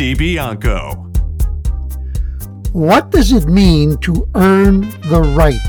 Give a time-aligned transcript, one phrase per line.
[0.00, 0.96] DiBianco.
[2.72, 5.60] What does it mean to earn the right?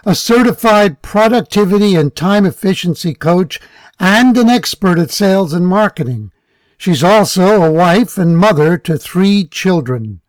[0.06, 3.60] a certified productivity and time efficiency coach,
[4.00, 6.32] and an expert at sales and marketing.
[6.78, 10.22] She's also a wife and mother to three children.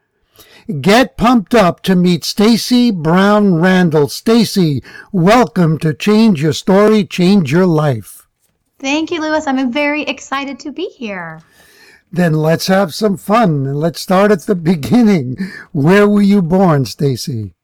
[0.81, 4.09] Get pumped up to meet Stacey Brown Randall.
[4.09, 4.83] Stacey,
[5.13, 8.27] welcome to Change Your Story, Change Your Life.
[8.79, 9.47] Thank you, Louis.
[9.47, 11.41] I'm very excited to be here.
[12.11, 15.37] Then let's have some fun and let's start at the beginning.
[15.73, 17.56] Where were you born, Stacey?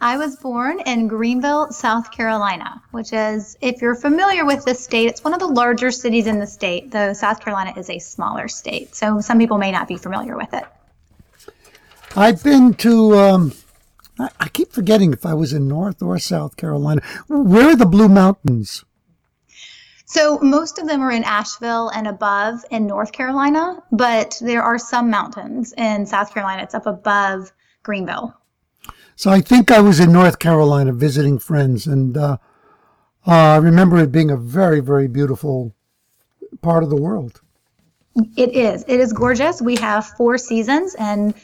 [0.00, 5.06] I was born in Greenville, South Carolina, which is, if you're familiar with the state,
[5.06, 8.46] it's one of the larger cities in the state, though South Carolina is a smaller
[8.46, 8.94] state.
[8.94, 10.64] So some people may not be familiar with it.
[12.14, 13.52] I've been to, um,
[14.18, 17.00] I, I keep forgetting if I was in North or South Carolina.
[17.28, 18.84] Where are the Blue Mountains?
[20.04, 24.78] So most of them are in Asheville and above in North Carolina, but there are
[24.78, 26.62] some mountains in South Carolina.
[26.62, 27.50] It's up above
[27.82, 28.34] Greenville.
[29.16, 32.36] So I think I was in North Carolina visiting friends, and uh,
[33.26, 35.74] uh, I remember it being a very, very beautiful
[36.60, 37.40] part of the world.
[38.36, 38.84] It is.
[38.86, 39.62] It is gorgeous.
[39.62, 41.34] We have four seasons, and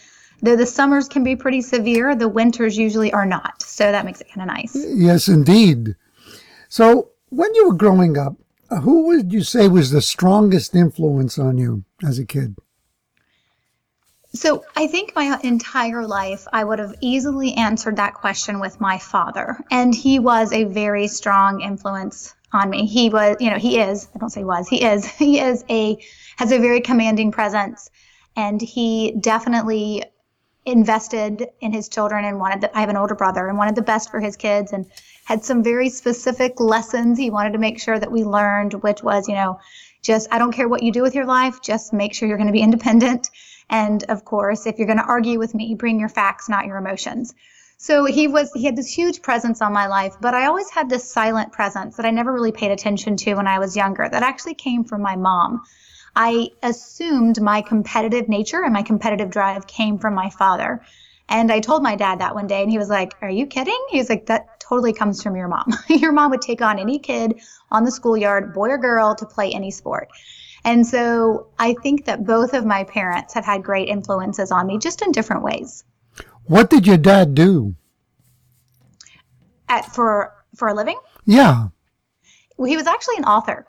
[0.43, 3.63] though the summers can be pretty severe, the winters usually are not.
[3.63, 4.77] So that makes it kind of nice.
[4.77, 5.97] Yes, indeed.
[6.69, 8.37] So when you were growing up,
[8.83, 12.57] who would you say was the strongest influence on you as a kid?
[14.35, 18.99] So I think my entire life, I would have easily answered that question with my
[18.99, 19.59] father.
[19.71, 22.87] And he was a very strong influence on me.
[22.87, 25.99] He was, you know, he is, I don't say was, he is, he is a,
[26.37, 27.91] has a very commanding presence.
[28.35, 30.05] And he definitely
[30.65, 34.11] invested in his children and wanted, I have an older brother and wanted the best
[34.11, 34.73] for his kids.
[34.73, 34.87] And
[35.25, 39.29] had some very specific lessons he wanted to make sure that we learned, which was,
[39.29, 39.61] you know,
[40.03, 42.49] just I don't care what you do with your life, just make sure you're going
[42.49, 43.31] to be independent.
[43.73, 46.77] And of course, if you're going to argue with me, bring your facts, not your
[46.77, 47.35] emotions.
[47.79, 50.89] So he was he had this huge presence on my life, but I always had
[50.89, 54.23] this silent presence that I never really paid attention to when I was younger that
[54.23, 55.63] actually came from my mom.
[56.15, 60.83] I assumed my competitive nature and my competitive drive came from my father.
[61.29, 63.83] And I told my dad that one day, and he was like, Are you kidding?
[63.91, 65.73] He was like, That totally comes from your mom.
[65.89, 67.41] your mom would take on any kid
[67.71, 70.09] on the schoolyard, boy or girl, to play any sport.
[70.65, 74.79] And so I think that both of my parents have had great influences on me,
[74.79, 75.85] just in different ways.
[76.45, 77.75] What did your dad do?
[79.69, 80.99] At, for for a living?
[81.25, 81.69] Yeah.
[82.57, 83.67] Well, he was actually an author.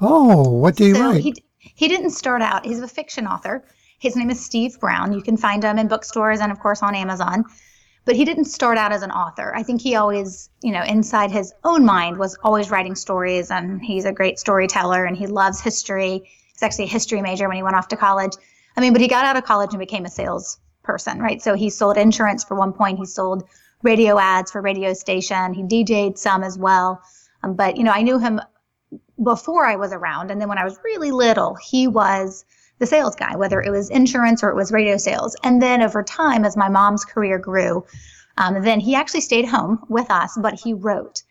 [0.00, 1.22] Oh, what did he so write?
[1.22, 2.66] He, he didn't start out.
[2.66, 3.64] He's a fiction author.
[3.98, 5.12] His name is Steve Brown.
[5.12, 7.44] You can find him in bookstores and, of course, on Amazon.
[8.06, 9.52] But he didn't start out as an author.
[9.54, 13.84] I think he always, you know, inside his own mind was always writing stories and
[13.84, 16.22] he's a great storyteller and he loves history.
[16.52, 18.32] He's actually a history major when he went off to college.
[18.76, 21.42] I mean, but he got out of college and became a salesperson, right?
[21.42, 23.42] So he sold insurance for one point, he sold
[23.82, 27.02] radio ads for radio station, he DJ'd some as well.
[27.42, 28.40] Um, but, you know, I knew him
[29.20, 30.30] before I was around.
[30.30, 32.44] And then when I was really little, he was
[32.78, 35.36] the sales guy, whether it was insurance or it was radio sales.
[35.42, 37.84] And then over time, as my mom's career grew,
[38.36, 41.22] um, then he actually stayed home with us, but he wrote.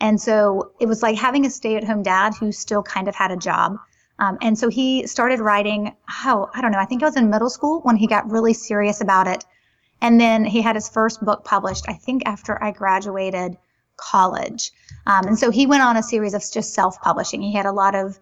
[0.00, 3.14] And so it was like having a stay at home dad who still kind of
[3.14, 3.76] had a job.
[4.18, 7.30] Um, and so he started writing, oh, I don't know, I think I was in
[7.30, 9.44] middle school when he got really serious about it.
[10.00, 13.56] And then he had his first book published, I think after I graduated
[13.96, 14.70] college.
[15.06, 17.42] Um, and so he went on a series of just self publishing.
[17.42, 18.18] He had a lot of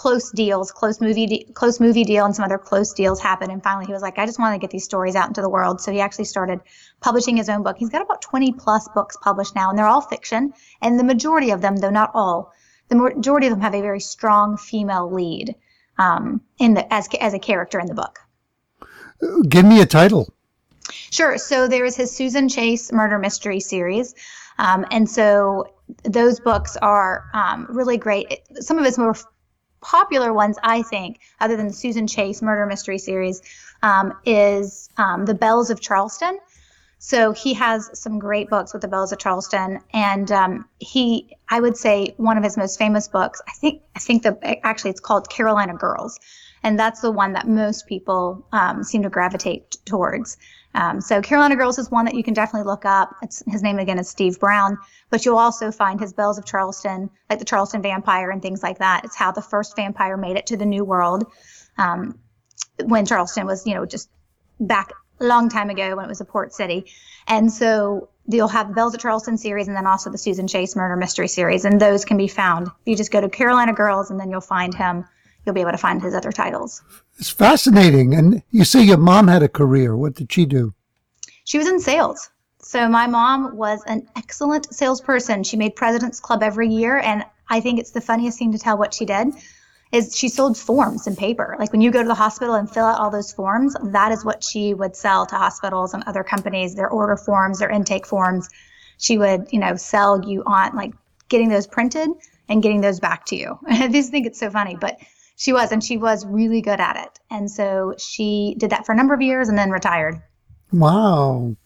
[0.00, 3.52] close deals, close movie, de- close movie deal, and some other close deals happened.
[3.52, 5.48] And finally, he was like, I just want to get these stories out into the
[5.50, 5.78] world.
[5.78, 6.60] So he actually started
[7.02, 7.76] publishing his own book.
[7.76, 10.54] He's got about 20 plus books published now, and they're all fiction.
[10.80, 12.50] And the majority of them, though not all,
[12.88, 15.54] the majority of them have a very strong female lead
[15.98, 18.20] um, in the as as a character in the book.
[19.50, 20.32] Give me a title.
[21.10, 21.36] Sure.
[21.36, 24.14] So there is his Susan Chase murder mystery series.
[24.58, 25.66] Um, and so
[26.04, 28.40] those books are um, really great.
[28.60, 29.14] Some of his more
[29.80, 33.42] popular ones, I think, other than the Susan Chase murder mystery series,
[33.82, 36.38] um, is um, The Belles of Charleston.
[37.02, 41.58] So he has some great books with the Belles of Charleston, and um, he, I
[41.58, 43.40] would say, one of his most famous books.
[43.48, 46.20] I think, I think the actually it's called Carolina Girls,
[46.62, 50.36] and that's the one that most people um, seem to gravitate towards.
[50.74, 53.14] Um, so Carolina Girls is one that you can definitely look up.
[53.22, 54.78] It's, his name again is Steve Brown,
[55.10, 58.78] but you'll also find his Belles of Charleston, like the Charleston Vampire and things like
[58.78, 59.04] that.
[59.04, 61.30] It's how the first vampire made it to the New World
[61.76, 62.18] um,
[62.84, 64.10] when Charleston was, you know, just
[64.60, 66.86] back a long time ago when it was a port city.
[67.26, 70.76] And so you'll have the Belles of Charleston series and then also the Susan Chase
[70.76, 72.68] Murder Mystery series, and those can be found.
[72.86, 75.04] You just go to Carolina Girls and then you'll find him.
[75.44, 76.82] You'll be able to find his other titles.
[77.18, 78.14] It's fascinating.
[78.14, 79.96] And you say your mom had a career.
[79.96, 80.74] What did she do?
[81.44, 82.30] She was in sales.
[82.62, 85.42] So my mom was an excellent salesperson.
[85.42, 88.78] She made President's Club every year, and I think it's the funniest thing to tell
[88.78, 89.32] what she did
[89.92, 91.56] is she sold forms and paper.
[91.58, 94.24] Like when you go to the hospital and fill out all those forms, that is
[94.24, 98.48] what she would sell to hospitals and other companies, their order forms, their intake forms.
[98.98, 100.94] She would, you know, sell you on like
[101.28, 102.08] getting those printed
[102.48, 103.58] and getting those back to you.
[103.66, 104.98] I just think it's so funny, but
[105.40, 107.18] she was, and she was really good at it.
[107.30, 110.20] And so she did that for a number of years and then retired.
[110.70, 111.56] Wow.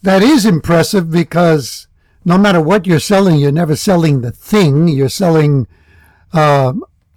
[0.00, 1.86] That is impressive because
[2.24, 4.88] no matter what you're selling, you're never selling the thing.
[4.88, 5.66] You're selling
[6.32, 6.72] uh,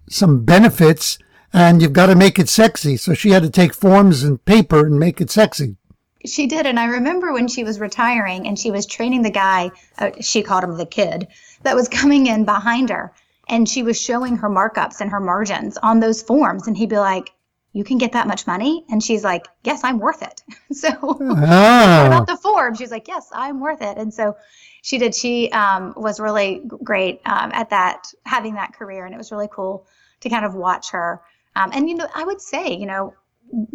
[0.09, 1.19] some benefits
[1.53, 2.97] and you've got to make it sexy.
[2.97, 5.77] So she had to take forms and paper and make it sexy.
[6.25, 6.65] She did.
[6.65, 10.43] And I remember when she was retiring and she was training the guy, uh, she
[10.43, 11.29] called him the kid,
[11.61, 13.13] that was coming in behind her
[13.49, 16.67] and she was showing her markups and her margins on those forms.
[16.67, 17.31] And he'd be like
[17.75, 18.85] you can get that much money?
[18.89, 20.41] And she's like yes i'm worth it.
[20.73, 22.07] So ah.
[22.07, 23.97] about the form she's like yes i'm worth it.
[23.97, 24.35] And so
[24.81, 25.15] she did.
[25.15, 29.05] She um, was really great um, at that having that career.
[29.05, 29.87] And it was really cool
[30.19, 31.21] to kind of watch her.
[31.55, 33.13] Um, and you know i would say you know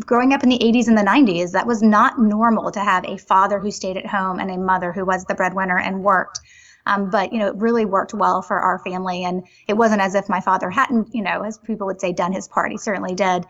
[0.00, 3.16] growing up in the 80s and the 90s that was not normal to have a
[3.16, 6.40] father who stayed at home and a mother who was the breadwinner and worked
[6.88, 10.14] um, but you know, it really worked well for our family, and it wasn't as
[10.14, 12.72] if my father hadn't, you know, as people would say, done his part.
[12.72, 13.44] He certainly did.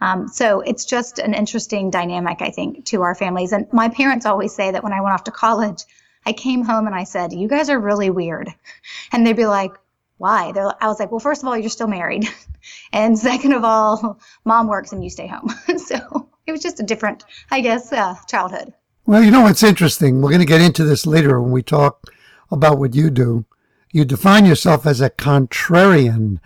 [0.00, 3.52] Um, so it's just an interesting dynamic, I think, to our families.
[3.52, 5.82] And my parents always say that when I went off to college,
[6.24, 8.48] I came home and I said, "You guys are really weird,"
[9.12, 9.72] and they'd be like,
[10.18, 12.28] "Why?" They're, I was like, "Well, first of all, you're still married,
[12.92, 16.84] and second of all, mom works and you stay home." so it was just a
[16.84, 18.72] different, I guess, uh, childhood.
[19.04, 20.22] Well, you know, what's interesting.
[20.22, 22.13] We're going to get into this later when we talk
[22.54, 23.44] about what you do.
[23.92, 26.38] You define yourself as a contrarian.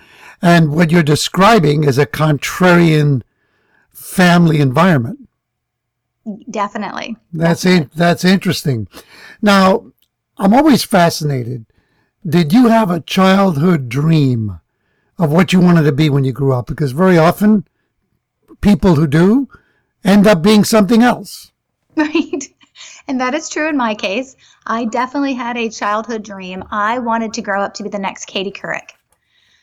[0.42, 3.22] And what you're describing is a contrarian
[3.90, 5.28] family environment.
[6.50, 7.16] Definitely.
[7.32, 7.90] That's Definitely.
[7.94, 8.86] that's interesting.
[9.40, 9.92] Now,
[10.36, 11.64] I'm always fascinated.
[12.28, 14.60] Did you have a childhood dream
[15.18, 16.66] of what you wanted to be when you grew up?
[16.66, 17.66] Because very often
[18.60, 19.48] people who do
[20.04, 21.52] end up being something else.
[21.96, 22.12] Right.
[23.08, 24.36] And that is true in my case.
[24.66, 26.62] I definitely had a childhood dream.
[26.70, 28.90] I wanted to grow up to be the next Katie Couric.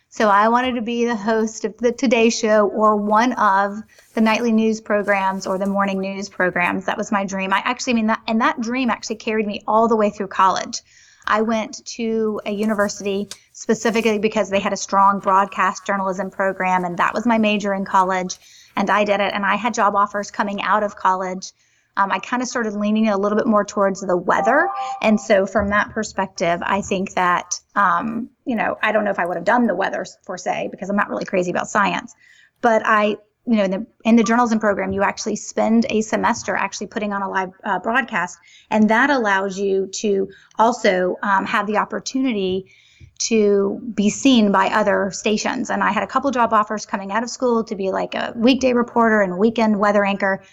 [0.10, 3.84] So I wanted to be the host of the Today Show or one of
[4.16, 6.86] the nightly news programs or the morning news programs.
[6.86, 7.54] That was my dream.
[7.54, 10.30] I actually I mean that, and that dream actually carried me all the way through
[10.30, 10.82] college.
[11.28, 16.98] I went to a university specifically because they had a strong broadcast journalism program, and
[16.98, 18.38] that was my major in college.
[18.76, 21.52] And I did it, and I had job offers coming out of college
[21.98, 24.70] um, I kind of started leaning a little bit more towards the weather.
[25.02, 29.20] And so, from that perspective, I think that, um, you know, I don't know if
[29.20, 32.14] I would have done the weather for say, because I'm not really crazy about science.
[32.62, 36.56] But I, you know, in the, in the journalism program, you actually spend a semester
[36.56, 38.38] actually putting on a live uh, broadcast.
[38.70, 42.72] And that allows you to also um, have the opportunity
[43.18, 45.70] to be seen by other stations.
[45.70, 48.34] And I had a couple job offers coming out of school to be like a
[48.36, 50.44] weekday reporter and weekend weather anchor.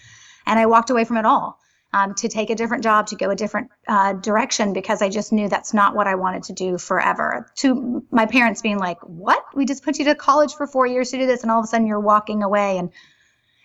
[0.47, 1.59] And I walked away from it all
[1.93, 5.33] um, to take a different job, to go a different uh, direction because I just
[5.33, 7.51] knew that's not what I wanted to do forever.
[7.57, 9.45] To my parents being like, What?
[9.55, 11.65] We just put you to college for four years to do this, and all of
[11.65, 12.79] a sudden you're walking away.
[12.79, 12.91] And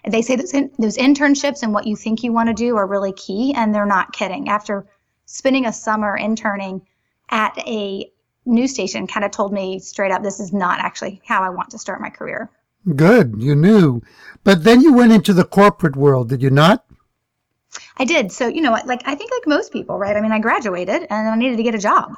[0.10, 3.14] they say those, those internships and what you think you want to do are really
[3.14, 4.50] key, and they're not kidding.
[4.50, 4.86] After
[5.26, 6.86] spending a summer interning
[7.30, 8.12] at a
[8.46, 11.72] news station, kind of told me straight up, this is not actually how I want
[11.72, 12.50] to start my career.
[12.96, 14.02] Good, you knew.
[14.44, 16.86] But then you went into the corporate world, did you not?
[17.98, 18.32] I did.
[18.32, 20.16] So, you know, like I think like most people, right?
[20.16, 22.14] I mean, I graduated and I needed to get a job.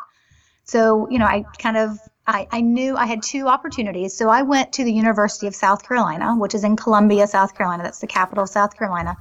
[0.66, 1.98] So, you know, I kind of
[2.28, 4.16] I, I knew I had two opportunities.
[4.16, 7.82] So I went to the University of South Carolina, which is in Columbia, South Carolina.
[7.82, 9.18] That's the capital of South Carolina.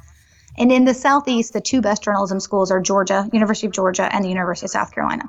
[0.58, 4.24] And in the Southeast, the two best journalism schools are Georgia, University of Georgia, and
[4.24, 5.24] the University of South Carolina.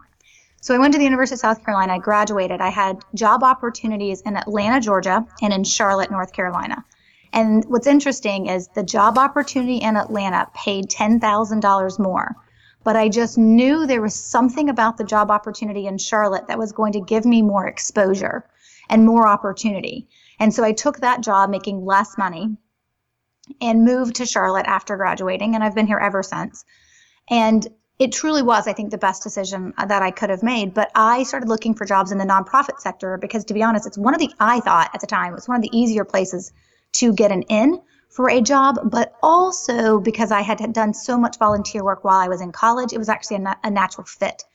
[0.61, 2.59] So I went to the University of South Carolina, I graduated.
[2.59, 6.83] I had job opportunities in Atlanta, Georgia, and in Charlotte, North Carolina.
[7.31, 12.35] And what's interesting is the job opportunity in Atlanta paid $10,000 more.
[12.83, 16.71] But I just knew there was something about the job opportunity in Charlotte that was
[16.71, 18.49] going to give me more exposure
[18.89, 20.07] and more opportunity.
[20.39, 22.57] And so I took that job making less money
[23.61, 25.55] and moved to Charlotte after graduating.
[25.55, 26.65] And I've been here ever since.
[27.29, 27.67] And
[27.99, 30.73] it truly was, I think, the best decision uh, that I could have made.
[30.73, 33.97] But I started looking for jobs in the nonprofit sector because, to be honest, it's
[33.97, 36.53] one of the, I thought at the time, it was one of the easier places
[36.93, 41.37] to get an in for a job, but also because I had done so much
[41.37, 44.45] volunteer work while I was in college, it was actually a, a natural fit.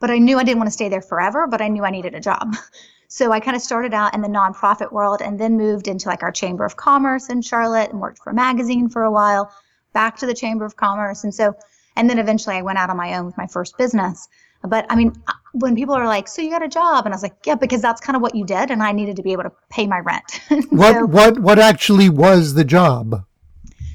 [0.00, 2.14] But I knew I didn't want to stay there forever, but I knew I needed
[2.14, 2.54] a job.
[3.10, 6.22] So I kind of started out in the nonprofit world and then moved into like
[6.22, 9.50] our Chamber of Commerce in Charlotte and worked for a magazine for a while,
[9.94, 11.24] back to the Chamber of Commerce.
[11.24, 11.56] And so
[11.98, 14.28] and then eventually I went out on my own with my first business.
[14.62, 17.16] But I mean, uh, when people are like, "So you got a job?" and I
[17.16, 19.32] was like, "Yeah," because that's kind of what you did, and I needed to be
[19.32, 20.40] able to pay my rent.
[20.70, 23.24] what so, what what actually was the job?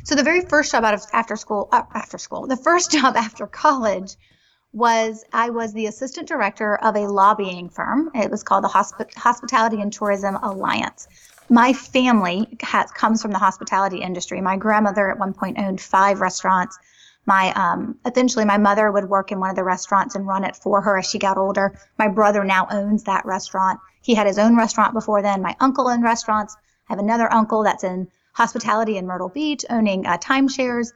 [0.04, 3.16] So the very first job out of after school, uh, after school, the first job
[3.16, 4.16] after college
[4.74, 8.12] was I was the assistant director of a lobbying firm.
[8.14, 11.08] It was called the Hosp- Hospitality and Tourism Alliance.
[11.50, 14.42] My family has, comes from the hospitality industry.
[14.42, 16.78] My grandmother at one point owned five restaurants
[17.26, 20.82] my um, my mother would work in one of the restaurants and run it for
[20.82, 21.78] her as she got older.
[21.98, 23.80] My brother now owns that restaurant.
[24.02, 25.42] He had his own restaurant before then.
[25.42, 26.56] My uncle owned restaurants.
[26.90, 30.92] I have another uncle that's in hospitality in Myrtle Beach, owning uh, timeshares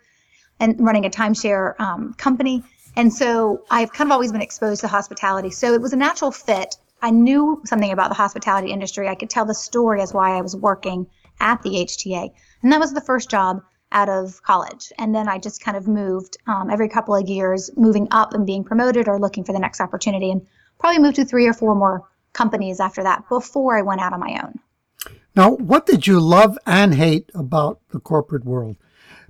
[0.60, 2.64] and running a timeshare um, company.
[2.96, 5.52] And so I've kind of always been exposed to hospitality.
[5.52, 6.76] So it was a natural fit.
[7.02, 9.08] I knew something about the hospitality industry.
[9.08, 11.08] I could tell the story as why I was working
[11.40, 12.32] at the HTA.
[12.64, 14.92] And that was the first job out of college.
[14.98, 18.46] And then I just kind of moved um, every couple of years, moving up and
[18.46, 20.32] being promoted or looking for the next opportunity.
[20.32, 20.46] And
[20.80, 24.20] probably moved to three or four more companies after that before I went out on
[24.20, 24.60] my own.
[25.36, 28.76] Now, what did you love and hate about the corporate world?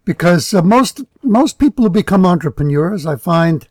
[0.06, 3.68] Because uh, most most people who become entrepreneurs, I find,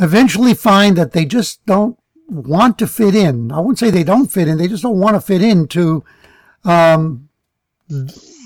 [0.00, 3.52] eventually find that they just don't want to fit in.
[3.52, 6.04] I wouldn't say they don't fit in; they just don't want to fit into
[6.64, 7.28] um,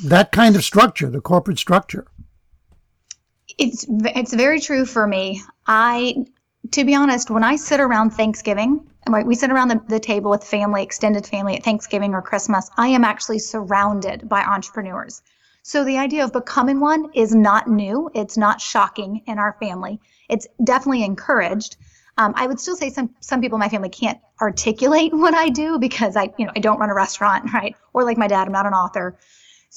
[0.05, 2.07] that kind of structure, the corporate structure.
[3.59, 5.43] It's it's very true for me.
[5.67, 6.27] I,
[6.73, 10.31] to be honest, when I sit around Thanksgiving, right, we sit around the, the table
[10.31, 15.23] with family, extended family at Thanksgiving or Christmas, I am actually surrounded by entrepreneurs.
[15.63, 18.11] So the idea of becoming one is not new.
[18.15, 20.01] It's not shocking in our family.
[20.29, 21.77] It's definitely encouraged.
[22.19, 25.49] Um, I would still say some some people in my family can't articulate what I
[25.49, 27.75] do because I you know I don't run a restaurant, right?
[27.95, 29.19] Or like my dad, I'm not an author.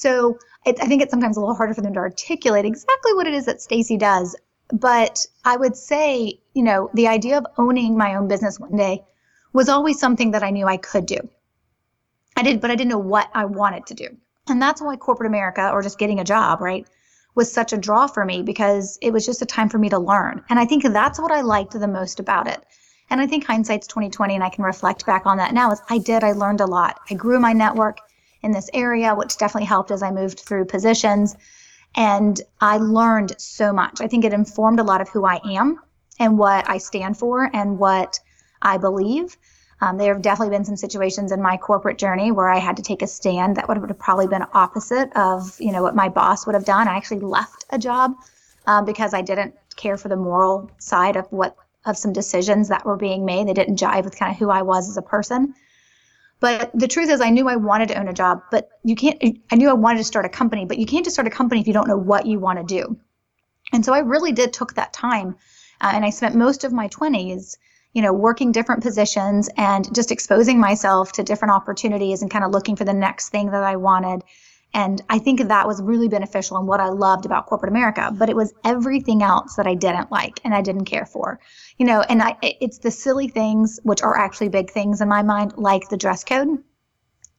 [0.00, 3.26] So it, I think it's sometimes a little harder for them to articulate exactly what
[3.26, 4.34] it is that Stacey does.
[4.72, 9.04] But I would say, you know, the idea of owning my own business one day
[9.52, 11.28] was always something that I knew I could do.
[12.34, 14.16] I did, but I didn't know what I wanted to do.
[14.48, 16.86] And that's why corporate America or just getting a job, right,
[17.34, 19.98] was such a draw for me because it was just a time for me to
[19.98, 20.42] learn.
[20.48, 22.64] And I think that's what I liked the most about it.
[23.10, 25.98] And I think hindsight's 2020 and I can reflect back on that now is I
[25.98, 27.00] did, I learned a lot.
[27.10, 27.98] I grew my network
[28.42, 31.36] in this area, which definitely helped as I moved through positions.
[31.94, 34.00] And I learned so much.
[34.00, 35.80] I think it informed a lot of who I am
[36.18, 38.20] and what I stand for and what
[38.62, 39.36] I believe.
[39.80, 42.82] Um, there have definitely been some situations in my corporate journey where I had to
[42.82, 46.46] take a stand that would have probably been opposite of you know what my boss
[46.46, 46.86] would have done.
[46.86, 48.14] I actually left a job
[48.66, 51.56] um, because I didn't care for the moral side of what
[51.86, 53.48] of some decisions that were being made.
[53.48, 55.54] They didn't jive with kind of who I was as a person.
[56.40, 59.22] But the truth is, I knew I wanted to own a job, but you can't,
[59.52, 61.60] I knew I wanted to start a company, but you can't just start a company
[61.60, 62.96] if you don't know what you want to do.
[63.72, 65.36] And so I really did took that time.
[65.80, 67.56] Uh, and I spent most of my 20s,
[67.92, 72.52] you know, working different positions and just exposing myself to different opportunities and kind of
[72.52, 74.22] looking for the next thing that I wanted.
[74.72, 78.10] And I think that was really beneficial and what I loved about corporate America.
[78.16, 81.40] But it was everything else that I didn't like and I didn't care for.
[81.78, 85.22] You know, and I, it's the silly things, which are actually big things in my
[85.22, 86.62] mind, like the dress code.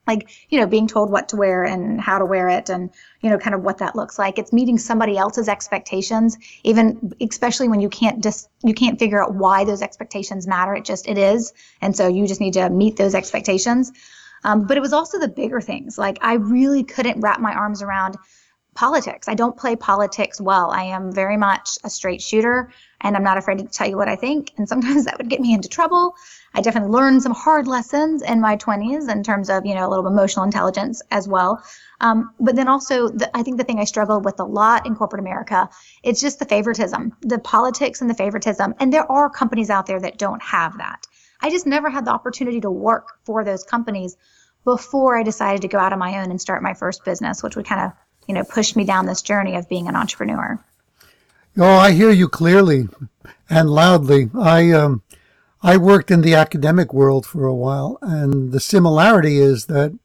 [0.08, 2.90] Like, you know, being told what to wear and how to wear it and,
[3.22, 4.40] you know, kind of what that looks like.
[4.40, 9.36] It's meeting somebody else's expectations, even especially when you can't just, you can't figure out
[9.36, 10.74] why those expectations matter.
[10.74, 11.54] It just, it is.
[11.82, 13.92] And so you just need to meet those expectations.
[14.44, 15.98] Um, but it was also the bigger things.
[15.98, 18.18] Like I really couldn't wrap my arms around
[18.74, 19.28] politics.
[19.28, 20.72] I don't play politics well.
[20.72, 22.72] I am very much a straight shooter
[23.02, 24.52] and I'm not afraid to tell you what I think.
[24.58, 26.16] And sometimes that would get me into trouble.
[26.54, 29.90] I definitely learned some hard lessons in my 20s in terms of, you know, a
[29.90, 31.62] little emotional intelligence as well.
[32.00, 34.96] Um, but then also, the, I think the thing I struggled with a lot in
[34.96, 35.70] corporate America,
[36.04, 38.74] it's just the favoritism, the politics and the favoritism.
[38.80, 41.06] And there are companies out there that don't have that.
[41.42, 44.16] I just never had the opportunity to work for those companies
[44.64, 47.56] before I decided to go out on my own and start my first business, which
[47.56, 47.92] would kind of,
[48.28, 50.64] you know, push me down this journey of being an entrepreneur.
[51.58, 52.88] Oh, I hear you clearly
[53.50, 54.30] and loudly.
[54.40, 55.04] I um,
[55.62, 59.98] I worked in the academic world for a while, and the similarity is that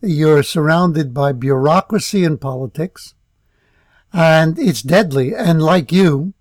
[0.00, 3.14] you're surrounded by bureaucracy and politics,
[4.12, 5.34] and it's deadly.
[5.34, 6.34] And like you,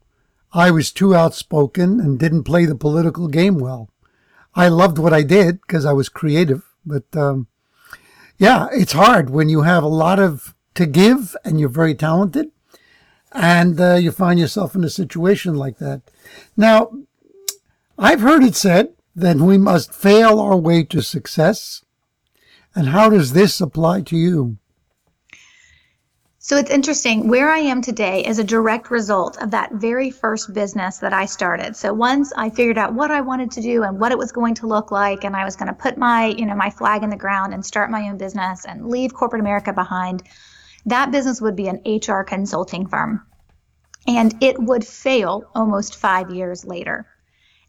[0.51, 3.89] I was too outspoken and didn't play the political game well.
[4.57, 7.45] I loved what I did because I was creative, but um,
[8.39, 12.49] yeah, it's hard when you have a lot of to give and you're very talented,
[13.31, 16.01] and uh, you find yourself in a situation like that.
[16.55, 16.91] Now,
[17.99, 21.83] I've heard it said that we must fail our way to success.
[22.73, 24.57] And how does this apply to you?
[26.47, 27.27] So it's interesting.
[27.27, 31.25] Where I am today is a direct result of that very first business that I
[31.25, 31.75] started.
[31.75, 34.55] So once I figured out what I wanted to do and what it was going
[34.55, 37.09] to look like, and I was going to put my, you know, my flag in
[37.09, 40.23] the ground and start my own business and leave corporate America behind,
[40.85, 43.27] that business would be an HR consulting firm.
[44.07, 47.07] And it would fail almost five years later.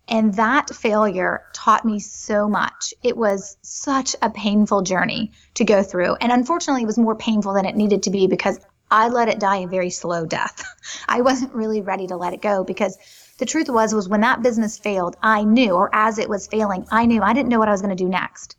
[0.08, 2.94] And that failure taught me so much.
[3.02, 6.14] It was such a painful journey to go through.
[6.16, 8.58] And unfortunately, it was more painful than it needed to be because
[8.90, 10.64] I let it die a very slow death.
[11.08, 12.96] I wasn't really ready to let it go because
[13.38, 16.86] the truth was was when that business failed, I knew or as it was failing,
[16.90, 18.56] I knew I didn't know what I was going to do next.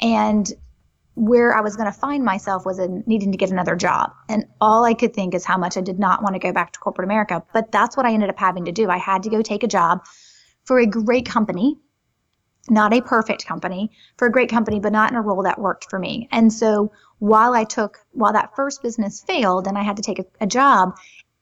[0.00, 0.50] And
[1.14, 4.12] where I was going to find myself was in needing to get another job.
[4.28, 6.72] And all I could think is how much I did not want to go back
[6.72, 7.42] to corporate America.
[7.54, 8.90] But that's what I ended up having to do.
[8.90, 10.04] I had to go take a job
[10.66, 11.78] for a great company,
[12.68, 15.88] not a perfect company, for a great company, but not in a role that worked
[15.88, 16.28] for me.
[16.32, 20.18] And so while I took, while that first business failed and I had to take
[20.18, 20.96] a, a job,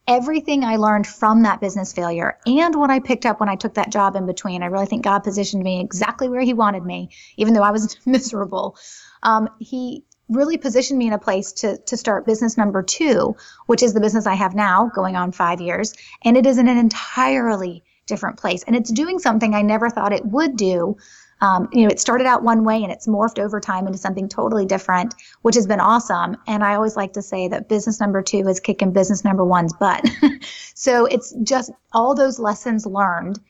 [0.06, 3.74] everything I learned from that business failure and what I picked up when I took
[3.74, 7.08] that job in between, I really think God positioned me exactly where He wanted me,
[7.36, 8.76] even though I was miserable.
[9.22, 13.82] Um, he really positioned me in a place to, to start business number two, which
[13.82, 15.94] is the business I have now, going on five years.
[16.24, 18.62] And it is an entirely different place.
[18.64, 20.96] And it's doing something I never thought it would do.
[21.40, 24.28] Um, you know, it started out one way and it's morphed over time into something
[24.28, 26.36] totally different, which has been awesome.
[26.46, 29.72] And I always like to say that business number two is kicking business number one's
[29.74, 30.08] butt.
[30.74, 33.40] so it's just all those lessons learned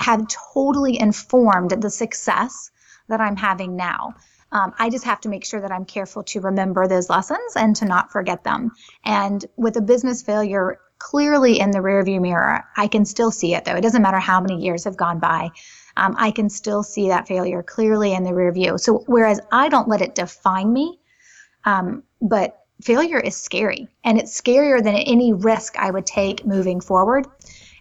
[0.00, 2.70] have totally informed the success
[3.08, 4.14] that I'm having now.
[4.52, 7.74] Um, I just have to make sure that I'm careful to remember those lessons and
[7.76, 8.70] to not forget them.
[9.04, 12.64] And with a business failure, clearly in the rearview mirror.
[12.78, 13.76] I can still see it though.
[13.76, 15.50] It doesn't matter how many years have gone by.
[15.98, 18.80] Um, I can still see that failure clearly in the rearview.
[18.80, 20.98] So whereas I don't let it define me,
[21.66, 26.80] um, but failure is scary and it's scarier than any risk I would take moving
[26.80, 27.26] forward.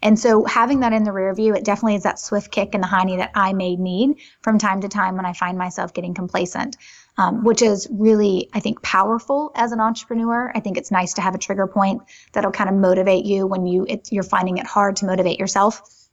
[0.01, 2.81] And so having that in the rear view, it definitely is that swift kick in
[2.81, 6.13] the hiney that I may need from time to time when I find myself getting
[6.13, 6.75] complacent
[7.17, 10.52] um, which is really, I think, powerful as an entrepreneur.
[10.56, 13.65] I think it's nice to have a trigger point that'll kind of motivate you when
[13.65, 16.10] you it, you're finding it hard to motivate yourself.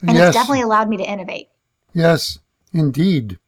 [0.00, 0.28] And yes.
[0.28, 1.48] it's definitely allowed me to innovate.
[1.92, 2.38] Yes,
[2.72, 3.38] indeed.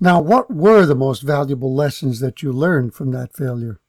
[0.00, 3.80] Now, what were the most valuable lessons that you learned from that failure?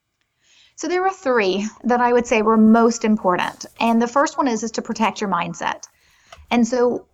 [0.76, 3.66] So there were three that I would say were most important.
[3.80, 5.84] And the first one is is to protect your mindset.
[6.50, 7.06] And so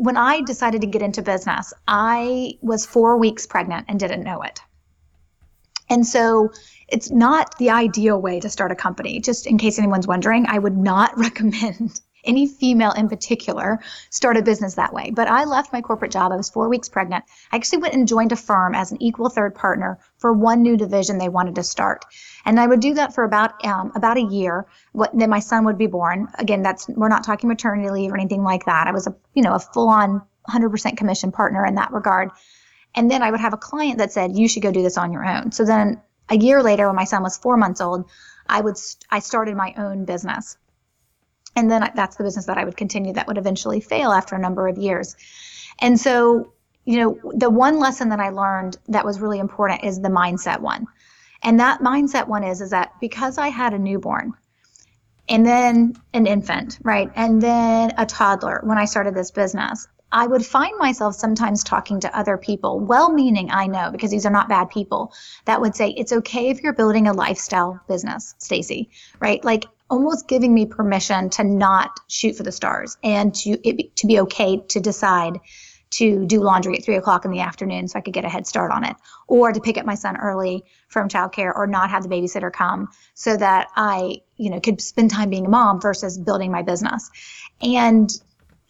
[0.00, 4.40] when I decided to get into business, I was four weeks pregnant and didn't know
[4.40, 4.58] it.
[5.90, 6.50] And so
[6.88, 9.20] it's not the ideal way to start a company.
[9.20, 14.42] Just in case anyone's wondering, I would not recommend any female in particular start a
[14.42, 15.10] business that way.
[15.10, 16.32] But I left my corporate job.
[16.32, 17.24] I was four weeks pregnant.
[17.52, 20.78] I actually went and joined a firm as an equal third partner for one new
[20.78, 22.06] division they wanted to start.
[22.44, 24.66] And I would do that for about um, about a year.
[24.92, 26.28] What, then my son would be born.
[26.38, 28.86] Again, that's we're not talking maternity leave or anything like that.
[28.86, 32.30] I was a you know a full on 100% commission partner in that regard.
[32.94, 35.12] And then I would have a client that said, you should go do this on
[35.12, 35.52] your own.
[35.52, 38.08] So then a year later, when my son was four months old,
[38.48, 38.76] I would,
[39.10, 40.56] I started my own business.
[41.56, 44.40] And then that's the business that I would continue that would eventually fail after a
[44.40, 45.16] number of years.
[45.80, 46.52] And so,
[46.84, 50.60] you know, the one lesson that I learned that was really important is the mindset
[50.60, 50.86] one.
[51.42, 54.34] And that mindset one is, is that because I had a newborn,
[55.30, 57.10] and then an infant, right?
[57.14, 59.86] And then a toddler when I started this business.
[60.12, 64.26] I would find myself sometimes talking to other people, well meaning, I know, because these
[64.26, 65.12] are not bad people,
[65.44, 69.44] that would say, it's okay if you're building a lifestyle business, Stacey, right?
[69.44, 74.08] Like almost giving me permission to not shoot for the stars and to, it, to
[74.08, 75.38] be okay to decide
[75.90, 78.46] to do laundry at three o'clock in the afternoon so I could get a head
[78.46, 82.02] start on it, or to pick up my son early from childcare, or not have
[82.02, 86.18] the babysitter come so that I, you know, could spend time being a mom versus
[86.18, 87.10] building my business.
[87.60, 88.10] And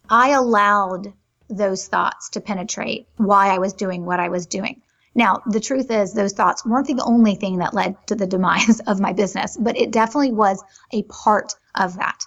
[0.08, 1.12] I allowed
[1.48, 4.80] those thoughts to penetrate why I was doing what I was doing.
[5.14, 8.80] Now, the truth is, those thoughts weren't the only thing that led to the demise
[8.86, 12.24] of my business, but it definitely was a part of that.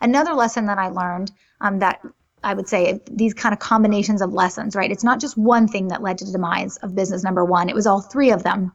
[0.00, 2.00] Another lesson that I learned um, that
[2.42, 4.90] I would say these kind of combinations of lessons, right?
[4.90, 7.74] It's not just one thing that led to the demise of business number one, it
[7.74, 8.72] was all three of them.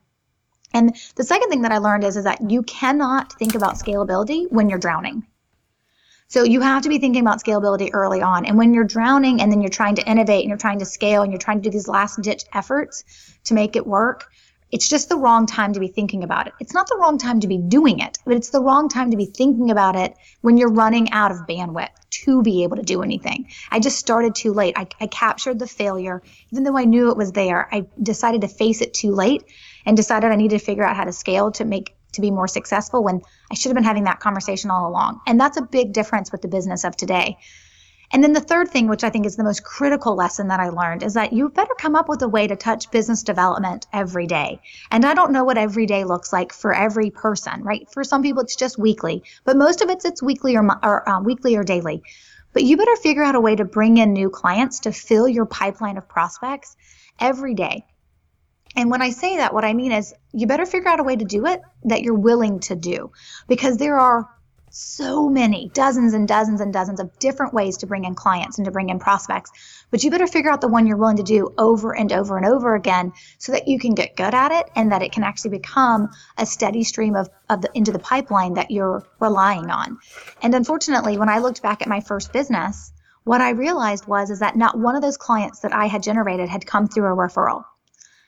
[0.73, 4.51] And the second thing that I learned is, is that you cannot think about scalability
[4.51, 5.25] when you're drowning.
[6.27, 8.45] So you have to be thinking about scalability early on.
[8.45, 11.21] And when you're drowning and then you're trying to innovate and you're trying to scale
[11.21, 13.03] and you're trying to do these last ditch efforts
[13.45, 14.27] to make it work,
[14.75, 16.53] it's just the wrong time to be thinking about it.
[16.59, 19.15] It's not the wrong time to be doing it, but it's the wrong time to
[19.15, 23.01] be thinking about it when you're running out of bandwidth to be able to do
[23.01, 23.47] anything.
[23.71, 24.73] I just started too late.
[24.77, 26.21] I, I captured the failure.
[26.51, 29.45] Even though I knew it was there, I decided to face it too late
[29.85, 32.49] and decided I needed to figure out how to scale to make to be more
[32.49, 35.21] successful when I should have been having that conversation all along.
[35.25, 37.37] And that's a big difference with the business of today.
[38.15, 40.69] And then the third thing, which I think is the most critical lesson that I
[40.69, 44.25] learned, is that you better come up with a way to touch business development every
[44.25, 44.61] day.
[44.89, 47.91] And I don't know what every day looks like for every person, right?
[47.91, 51.19] For some people, it's just weekly, but most of it's it's weekly or, or uh,
[51.19, 52.03] weekly or daily.
[52.53, 55.45] But you better figure out a way to bring in new clients to fill your
[55.45, 56.77] pipeline of prospects
[57.19, 57.85] every day.
[58.77, 61.17] And when I say that, what I mean is you better figure out a way
[61.17, 63.11] to do it that you're willing to do
[63.49, 64.29] because there are
[64.75, 68.65] so many, dozens and dozens and dozens of different ways to bring in clients and
[68.65, 69.49] to bring in prospects.
[69.89, 72.45] But you better figure out the one you're willing to do over and over and
[72.45, 75.51] over again so that you can get good at it and that it can actually
[75.51, 79.97] become a steady stream of, of the into the pipeline that you're relying on.
[80.41, 82.91] And unfortunately, when I looked back at my first business,
[83.23, 86.49] what I realized was is that not one of those clients that I had generated
[86.49, 87.63] had come through a referral.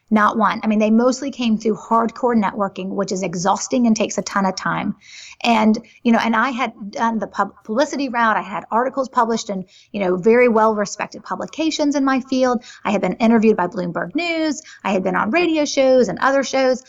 [0.10, 0.62] Not one.
[0.64, 4.46] I mean, they mostly came through hardcore networking, which is exhausting and takes a ton
[4.46, 4.96] of time.
[5.42, 8.38] And, you know, and I had done the pub- publicity route.
[8.38, 12.64] I had articles published in, you know, very well respected publications in my field.
[12.86, 14.62] I had been interviewed by Bloomberg News.
[14.82, 16.84] I had been on radio shows and other shows.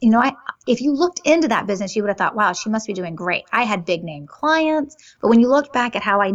[0.00, 0.32] You know, I,
[0.66, 3.14] if you looked into that business, you would have thought, wow, she must be doing
[3.14, 3.44] great.
[3.52, 4.96] I had big name clients.
[5.20, 6.32] But when you looked back at how I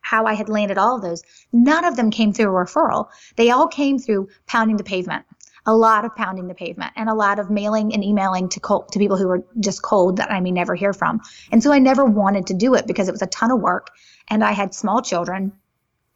[0.00, 3.08] how I had landed all of those, none of them came through a referral.
[3.36, 5.24] They all came through pounding the pavement
[5.64, 8.90] a lot of pounding the pavement and a lot of mailing and emailing to cold,
[8.92, 11.20] to people who were just cold that I may never hear from.
[11.52, 13.90] And so I never wanted to do it because it was a ton of work
[14.28, 15.52] and I had small children.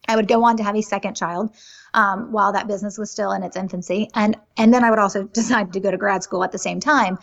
[0.08, 1.50] I would go on to have a second child
[1.94, 5.24] um, while that business was still in its infancy, and and then I would also
[5.40, 7.18] decide to go to grad school at the same time.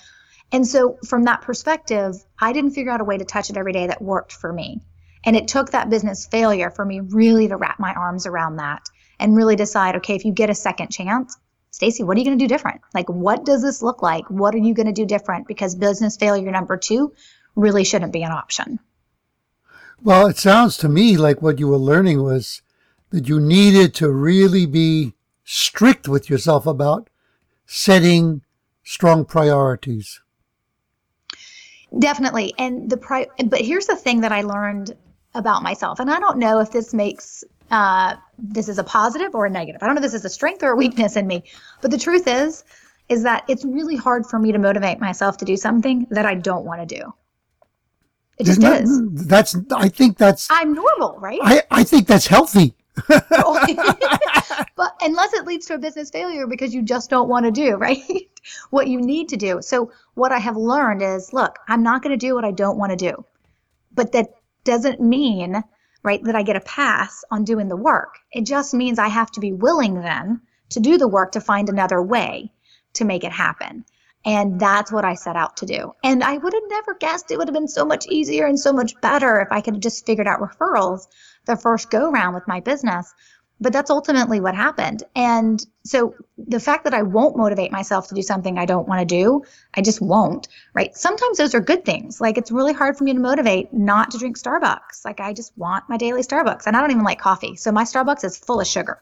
[0.51, 3.73] And so from that perspective, I didn't figure out a way to touch it every
[3.73, 4.81] day that worked for me.
[5.23, 8.87] And it took that business failure for me really to wrap my arms around that
[9.19, 11.37] and really decide, okay, if you get a second chance,
[11.73, 12.81] Stacey, what are you going to do different?
[12.93, 14.29] Like, what does this look like?
[14.29, 15.47] What are you going to do different?
[15.47, 17.13] Because business failure number two
[17.55, 18.79] really shouldn't be an option.
[20.03, 22.61] Well, it sounds to me like what you were learning was
[23.09, 27.09] that you needed to really be strict with yourself about
[27.65, 28.43] setting
[28.83, 30.21] strong priorities.
[31.97, 32.53] Definitely.
[32.59, 34.95] And the pri- but here's the thing that I learned
[35.33, 35.99] about myself.
[35.99, 39.81] And I don't know if this makes uh, this is a positive or a negative.
[39.81, 41.43] I don't know if this is a strength or a weakness in me,
[41.81, 42.63] but the truth is,
[43.09, 46.35] is that it's really hard for me to motivate myself to do something that I
[46.35, 47.13] don't want to do.
[48.37, 49.27] It just that, is.
[49.27, 49.55] That's.
[49.75, 50.47] I think that's.
[50.49, 51.39] I'm normal, right?
[51.43, 52.73] I I think that's healthy.
[53.07, 57.75] but unless it leads to a business failure because you just don't want to do,
[57.77, 57.99] right?
[58.71, 59.61] what you need to do.
[59.61, 62.77] So, what I have learned is look, I'm not going to do what I don't
[62.77, 63.25] want to do.
[63.93, 64.29] But that
[64.63, 65.63] doesn't mean,
[66.03, 68.19] right, that I get a pass on doing the work.
[68.31, 71.69] It just means I have to be willing then to do the work to find
[71.69, 72.51] another way
[72.93, 73.85] to make it happen.
[74.25, 75.91] And that's what I set out to do.
[76.03, 78.71] And I would have never guessed it would have been so much easier and so
[78.71, 81.07] much better if I could have just figured out referrals
[81.45, 83.13] the first go round with my business.
[83.63, 85.03] But that's ultimately what happened.
[85.15, 88.99] And so the fact that I won't motivate myself to do something I don't want
[88.99, 90.93] to do, I just won't, right?
[90.95, 92.19] Sometimes those are good things.
[92.19, 95.05] Like it's really hard for me to motivate not to drink Starbucks.
[95.05, 96.67] Like I just want my daily Starbucks.
[96.67, 97.55] And I don't even like coffee.
[97.55, 99.01] So my Starbucks is full of sugar.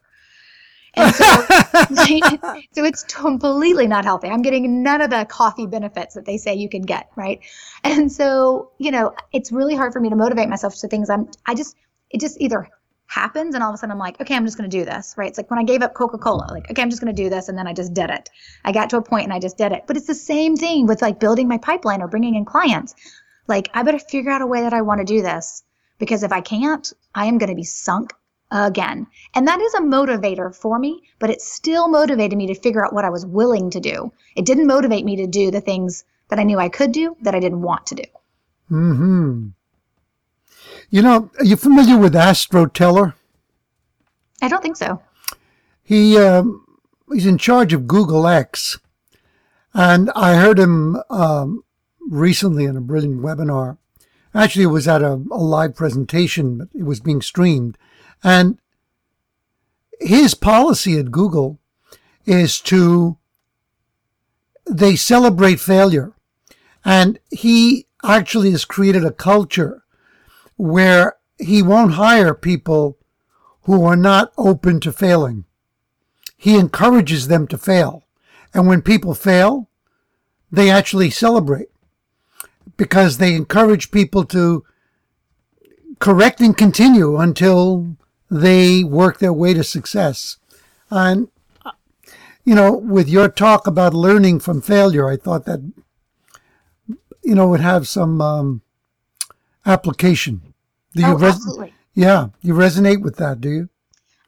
[0.93, 1.26] And so,
[2.74, 4.28] so it's completely not healthy.
[4.28, 7.39] I'm getting none of the coffee benefits that they say you can get, right?
[7.84, 11.32] And so, you know, it's really hard for me to motivate myself to things I'm
[11.47, 11.76] I just
[12.12, 12.69] it just either
[13.12, 15.15] happens and all of a sudden I'm like, okay, I'm just going to do this,
[15.17, 15.28] right?
[15.28, 17.50] It's like when I gave up Coca-Cola, like, okay, I'm just going to do this
[17.50, 18.30] and then I just did it.
[18.63, 19.84] I got to a point and I just did it.
[19.86, 22.95] But it's the same thing with like building my pipeline or bringing in clients.
[23.47, 25.63] Like, I better figure out a way that I want to do this
[26.00, 28.13] because if I can't, I am going to be sunk
[28.50, 29.08] again.
[29.34, 32.93] And that is a motivator for me, but it still motivated me to figure out
[32.93, 34.13] what I was willing to do.
[34.36, 37.36] It didn't motivate me to do the things that I knew I could do that
[37.36, 38.04] I didn't want to do.
[38.69, 39.47] Hmm.
[40.93, 43.15] You know, are you familiar with Astro Teller?
[44.41, 45.01] I don't think so.
[45.82, 46.65] He um,
[47.10, 48.77] he's in charge of Google X,
[49.73, 51.63] and I heard him um,
[52.10, 53.77] recently in a brilliant webinar.
[54.36, 57.77] Actually, it was at a, a live presentation, but it was being streamed,
[58.21, 58.60] and
[60.01, 61.58] his policy at Google
[62.25, 63.17] is to
[64.69, 66.12] they celebrate failure,
[66.84, 69.80] and he actually has created a culture
[70.62, 72.95] where he won't hire people
[73.63, 75.43] who are not open to failing.
[76.38, 78.04] He encourages them to fail.
[78.54, 79.69] And when people fail,
[80.52, 81.69] they actually celebrate
[82.78, 84.63] because they encourage people to
[85.97, 87.97] correct and continue until
[88.30, 90.38] they work their way to success.
[90.91, 91.30] And,
[92.45, 95.60] you know, with your talk about learning from failure, I thought that,
[97.24, 98.62] you know, would have some um,
[99.65, 100.50] application.
[100.95, 101.73] Do you oh, res- absolutely.
[101.93, 103.69] Yeah, you resonate with that, do you?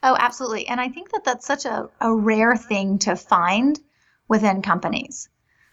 [0.02, 0.67] Oh, absolutely.
[0.67, 3.80] And I think that that's such a, a rare thing to find
[4.28, 5.30] within companies.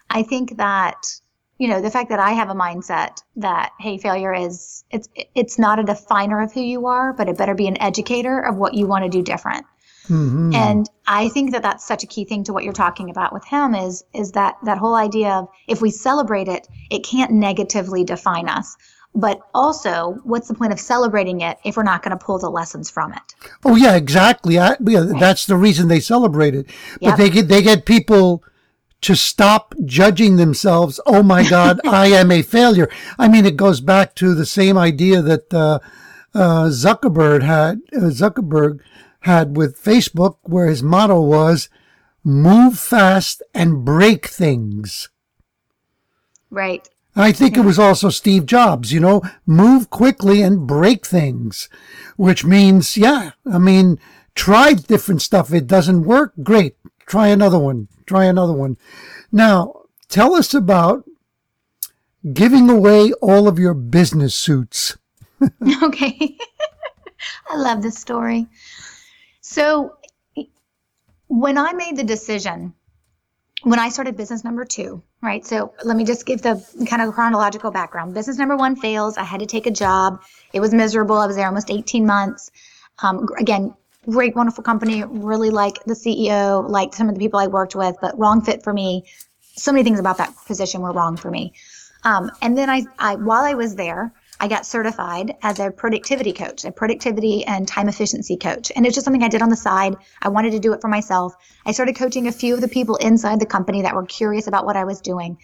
[0.08, 1.20] I think that
[1.58, 5.58] you know the fact that I have a mindset that hey, failure is it's it's
[5.58, 8.74] not a definer of who you are, but it better be an educator of what
[8.74, 9.66] you want to do different.
[10.08, 10.54] Mm-hmm.
[10.54, 13.44] And I think that that's such a key thing to what you're talking about with
[13.44, 18.04] him is is that that whole idea of if we celebrate it, it can't negatively
[18.04, 18.76] define us
[19.14, 22.50] but also what's the point of celebrating it if we're not going to pull the
[22.50, 23.34] lessons from it?
[23.64, 24.58] Oh yeah exactly.
[24.58, 26.66] I, yeah, that's the reason they celebrate it.
[26.94, 27.16] But yep.
[27.18, 28.44] they get they get people
[29.00, 32.88] to stop judging themselves oh my god i am a failure.
[33.18, 35.80] I mean it goes back to the same idea that uh,
[36.34, 38.80] uh, zuckerberg had uh, zuckerberg
[39.20, 41.68] had with facebook where his motto was
[42.22, 45.08] move fast and break things.
[46.50, 51.68] Right I think it was also Steve Jobs, you know, move quickly and break things,
[52.16, 53.98] which means, yeah, I mean,
[54.34, 55.52] try different stuff.
[55.52, 56.32] It doesn't work.
[56.42, 56.76] Great.
[57.06, 57.88] Try another one.
[58.06, 58.76] Try another one.
[59.32, 61.04] Now, tell us about
[62.32, 64.96] giving away all of your business suits.
[65.82, 66.36] okay.
[67.48, 68.46] I love this story.
[69.40, 69.96] So,
[71.26, 72.74] when I made the decision
[73.62, 75.44] when I started business number two, right?
[75.44, 78.14] So let me just give the kind of chronological background.
[78.14, 79.18] Business number one fails.
[79.18, 80.20] I had to take a job.
[80.52, 81.16] It was miserable.
[81.16, 82.50] I was there almost 18 months.
[83.02, 83.74] Um, again,
[84.08, 85.04] great, wonderful company.
[85.04, 88.62] Really like the CEO, like some of the people I worked with, but wrong fit
[88.62, 89.04] for me.
[89.56, 91.52] So many things about that position were wrong for me.
[92.04, 96.32] Um, and then I, I, while I was there, I got certified as a productivity
[96.32, 98.72] coach, a productivity and time efficiency coach.
[98.74, 99.96] And it's just something I did on the side.
[100.22, 101.34] I wanted to do it for myself.
[101.66, 104.64] I started coaching a few of the people inside the company that were curious about
[104.64, 105.36] what I was doing.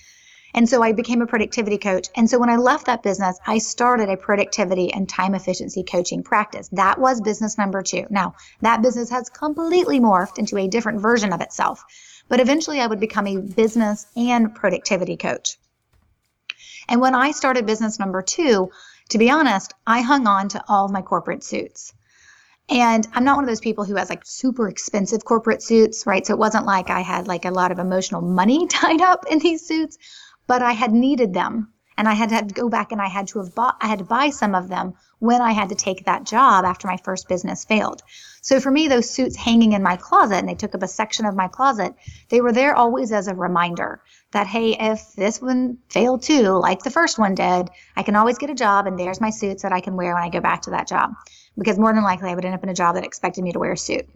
[0.55, 2.09] And so I became a productivity coach.
[2.17, 6.23] And so when I left that business, I started a productivity and time efficiency coaching
[6.23, 6.71] practice.
[6.73, 8.07] That was business number two.
[8.09, 11.85] Now, that business has completely morphed into a different version of itself.
[12.31, 15.59] But eventually I would become a business and productivity coach.
[16.89, 18.71] And when I started business number two,
[19.11, 21.93] to be honest, I hung on to all of my corporate suits.
[22.69, 26.27] And I'm not one of those people who has like super expensive corporate suits, right?
[26.27, 29.39] So it wasn't like I had like a lot of emotional money tied up in
[29.39, 29.99] these suits,
[30.47, 31.73] but I had needed them.
[31.99, 34.05] And I had to go back and I had to have bought, I had to
[34.05, 37.65] buy some of them when I had to take that job after my first business
[37.65, 38.03] failed.
[38.43, 41.25] So for me, those suits hanging in my closet, and they took up a section
[41.25, 41.95] of my closet,
[42.29, 44.03] they were there always as a reminder
[44.37, 48.37] that, hey, if this one failed too, like the first one did, I can always
[48.37, 50.63] get a job, and there's my suits that I can wear when I go back
[50.63, 51.15] to that job.
[51.57, 53.59] Because more than likely, I would end up in a job that expected me to
[53.59, 54.07] wear a suit.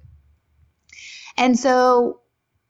[1.39, 2.21] And so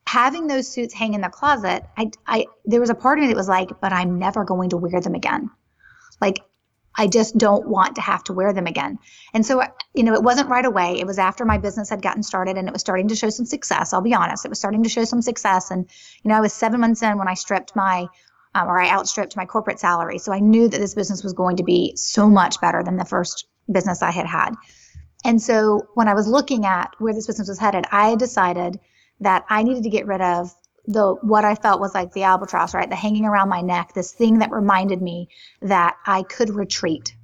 [0.07, 3.29] having those suits hang in the closet, I, I, there was a part of me
[3.29, 5.51] that was like, but I'm never going to wear them again.
[6.21, 6.39] Like,
[6.97, 9.01] I just don't want to have to wear them again.
[9.35, 9.61] And so,
[9.95, 11.01] you know, it wasn't right away.
[11.01, 13.47] It was after my business had gotten started and it was starting to show some
[13.47, 13.93] success.
[13.93, 15.71] I'll be honest, it was starting to show some success.
[15.71, 15.89] And,
[16.23, 18.07] you know, I was seven months in when I stripped my,
[18.55, 20.19] um, or I outstripped my corporate salary.
[20.19, 23.05] So I knew that this business was going to be so much better than the
[23.05, 24.55] first business I had had.
[25.25, 28.79] And so when I was looking at where this business was headed, I decided
[29.21, 30.55] that I needed to get rid of
[30.87, 32.89] the what I felt was like the albatross, right?
[32.89, 35.29] The hanging around my neck, this thing that reminded me
[35.63, 37.15] that I could retreat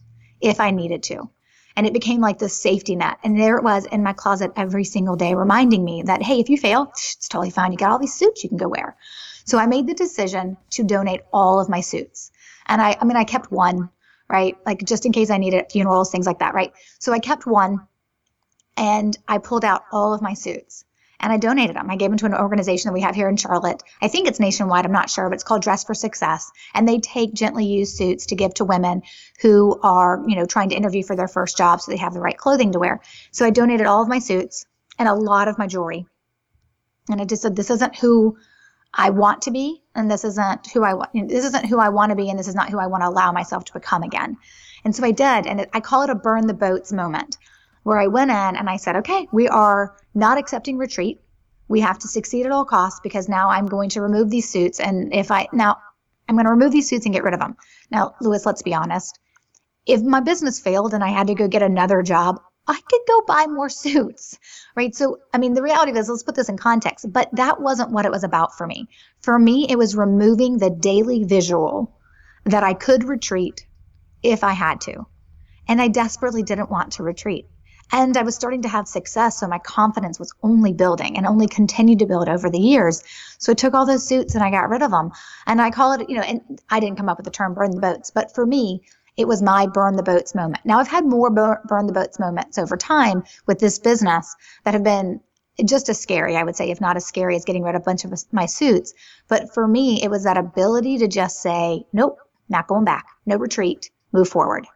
[0.40, 1.30] if I needed to.
[1.76, 3.18] And it became like this safety net.
[3.22, 6.48] And there it was in my closet every single day, reminding me that, hey, if
[6.48, 7.70] you fail, it's totally fine.
[7.70, 8.96] You got all these suits you can go wear.
[9.44, 12.30] So I made the decision to donate all of my suits.
[12.66, 13.90] And I, I mean, I kept one,
[14.28, 14.56] right?
[14.64, 16.72] Like just in case I needed funerals, things like that, right?
[16.98, 17.86] So I kept one
[18.76, 20.85] and I pulled out all of my suits
[21.20, 21.90] and I donated them.
[21.90, 23.82] I gave them to an organization that we have here in Charlotte.
[24.02, 26.50] I think it's nationwide, I'm not sure, but it's called Dress for Success.
[26.74, 29.02] And they take gently used suits to give to women
[29.40, 32.20] who are, you know, trying to interview for their first job so they have the
[32.20, 33.00] right clothing to wear.
[33.30, 34.66] So I donated all of my suits
[34.98, 36.06] and a lot of my jewelry.
[37.08, 38.36] And I just said, this isn't who
[38.92, 41.10] I want to be, and this isn't who I want.
[41.12, 43.08] This isn't who I want to be, and this is not who I want to
[43.08, 44.38] allow myself to become again.
[44.84, 47.36] And so I did, and I call it a burn the boats moment
[47.86, 51.20] where I went in and I said, okay, we are not accepting retreat.
[51.68, 54.80] We have to succeed at all costs because now I'm going to remove these suits.
[54.80, 55.76] And if I, now
[56.28, 57.56] I'm going to remove these suits and get rid of them.
[57.88, 59.20] Now, Lewis, let's be honest.
[59.86, 63.22] If my business failed and I had to go get another job, I could go
[63.24, 64.36] buy more suits,
[64.74, 64.92] right?
[64.92, 68.04] So, I mean, the reality is, let's put this in context, but that wasn't what
[68.04, 68.88] it was about for me.
[69.20, 71.96] For me, it was removing the daily visual
[72.46, 73.64] that I could retreat
[74.24, 75.06] if I had to.
[75.68, 77.46] And I desperately didn't want to retreat.
[77.92, 81.46] And I was starting to have success, so my confidence was only building and only
[81.46, 83.02] continued to build over the years.
[83.38, 85.12] So I took all those suits and I got rid of them.
[85.46, 87.70] And I call it, you know, and I didn't come up with the term burn
[87.70, 88.82] the boats, but for me,
[89.16, 90.64] it was my burn the boats moment.
[90.64, 94.84] Now I've had more burn the boats moments over time with this business that have
[94.84, 95.20] been
[95.64, 97.84] just as scary, I would say, if not as scary as getting rid of a
[97.84, 98.92] bunch of my suits.
[99.26, 102.18] But for me, it was that ability to just say, nope,
[102.48, 104.66] not going back, no retreat, move forward.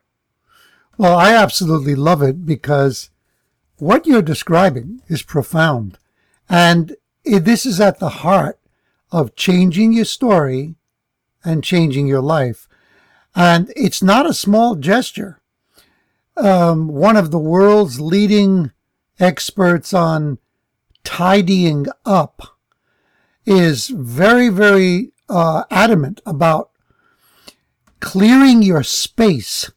[1.00, 3.08] Well, I absolutely love it because
[3.78, 5.96] what you're describing is profound.
[6.46, 8.58] And this is at the heart
[9.10, 10.74] of changing your story
[11.42, 12.68] and changing your life.
[13.34, 15.40] And it's not a small gesture.
[16.36, 18.70] Um, one of the world's leading
[19.18, 20.36] experts on
[21.02, 22.58] tidying up
[23.46, 26.72] is very, very uh, adamant about
[28.00, 29.70] clearing your space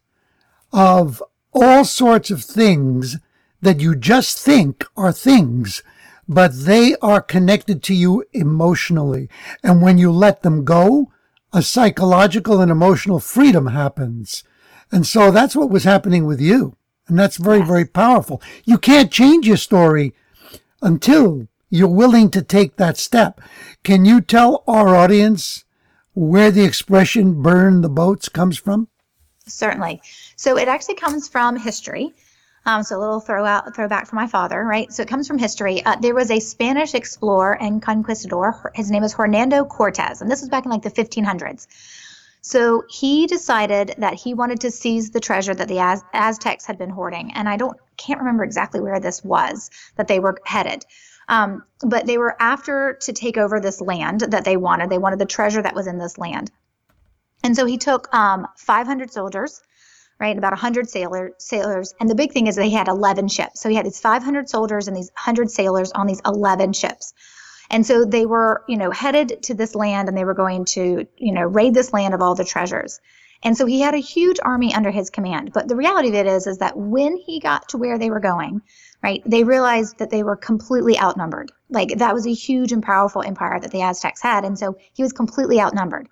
[0.73, 1.21] of
[1.53, 3.17] all sorts of things
[3.61, 5.83] that you just think are things,
[6.27, 9.29] but they are connected to you emotionally.
[9.63, 11.11] And when you let them go,
[11.53, 14.43] a psychological and emotional freedom happens.
[14.91, 16.75] And so that's what was happening with you.
[17.07, 18.41] And that's very, very powerful.
[18.65, 20.13] You can't change your story
[20.81, 23.41] until you're willing to take that step.
[23.83, 25.65] Can you tell our audience
[26.13, 28.87] where the expression burn the boats comes from?
[29.45, 30.01] Certainly.
[30.35, 32.13] So it actually comes from history.
[32.65, 34.91] Um, so a little throw out, throwback for my father, right?
[34.91, 35.83] So it comes from history.
[35.83, 38.71] Uh, there was a Spanish explorer and conquistador.
[38.73, 41.67] His name was Hernando Cortez, and this was back in like the 1500s.
[42.41, 46.77] So he decided that he wanted to seize the treasure that the Az- Aztecs had
[46.77, 50.85] been hoarding, and I don't can't remember exactly where this was that they were headed.
[51.29, 54.89] Um, but they were after to take over this land that they wanted.
[54.89, 56.51] They wanted the treasure that was in this land.
[57.43, 59.61] And so he took um, 500 soldiers,
[60.19, 61.93] right, about 100 sailor, sailors.
[61.99, 63.61] And the big thing is they had 11 ships.
[63.61, 67.13] So he had these 500 soldiers and these 100 sailors on these 11 ships.
[67.69, 71.07] And so they were, you know, headed to this land and they were going to,
[71.17, 72.99] you know, raid this land of all the treasures.
[73.43, 75.51] And so he had a huge army under his command.
[75.53, 78.21] But the reality of it is, is that when he got to where they were
[78.21, 78.61] going,
[79.01, 81.51] right, they realized that they were completely outnumbered.
[81.69, 84.45] Like that was a huge and powerful empire that the Aztecs had.
[84.45, 86.07] And so he was completely outnumbered.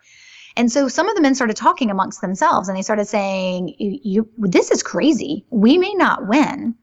[0.56, 4.30] And so some of the men started talking amongst themselves and they started saying, you,
[4.38, 5.46] this is crazy.
[5.50, 6.76] We may not win,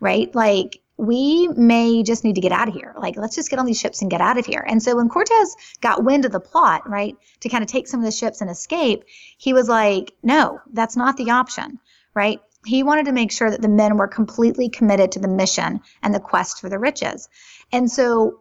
[0.00, 0.34] right?
[0.34, 2.94] Like, we may just need to get out of here.
[2.98, 4.64] Like, let's just get on these ships and get out of here.
[4.66, 8.00] And so when Cortez got wind of the plot, right, to kind of take some
[8.00, 9.04] of the ships and escape,
[9.36, 11.78] he was like, no, that's not the option,
[12.14, 12.40] right?
[12.64, 16.14] He wanted to make sure that the men were completely committed to the mission and
[16.14, 17.28] the quest for the riches.
[17.72, 18.40] And so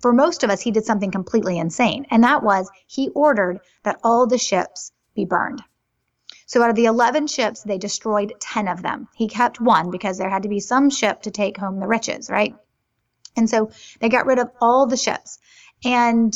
[0.00, 2.06] for most of us, he did something completely insane.
[2.10, 5.62] And that was he ordered that all the ships be burned.
[6.46, 9.08] So out of the 11 ships, they destroyed 10 of them.
[9.14, 12.30] He kept one because there had to be some ship to take home the riches,
[12.30, 12.54] right?
[13.36, 13.70] And so
[14.00, 15.38] they got rid of all the ships.
[15.84, 16.34] And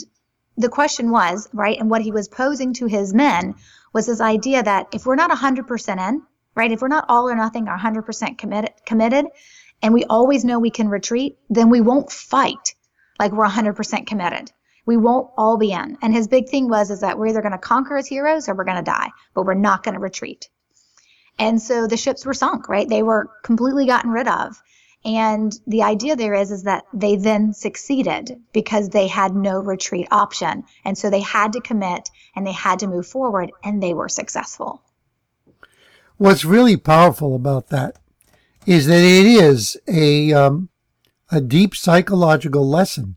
[0.57, 3.55] the question was, right, and what he was posing to his men
[3.93, 6.23] was this idea that if we're not 100% in,
[6.55, 9.27] right, if we're not all or nothing or 100% committed, committed,
[9.83, 12.75] and we always know we can retreat, then we won't fight
[13.23, 14.51] like we're 100% committed.
[14.85, 15.97] We won't all be in.
[16.03, 18.55] And his big thing was is that we're either going to conquer as heroes or
[18.57, 20.49] we're going to die, but we're not going to retreat.
[21.39, 22.89] And so the ships were sunk, right?
[22.89, 24.61] They were completely gotten rid of.
[25.05, 30.09] And the idea there is is that they then succeeded because they had no retreat
[30.11, 30.65] option.
[30.85, 34.09] And so they had to commit and they had to move forward and they were
[34.09, 34.83] successful.
[36.17, 37.99] What's really powerful about that
[38.67, 40.69] is that it is a um,
[41.33, 43.17] a deep psychological lesson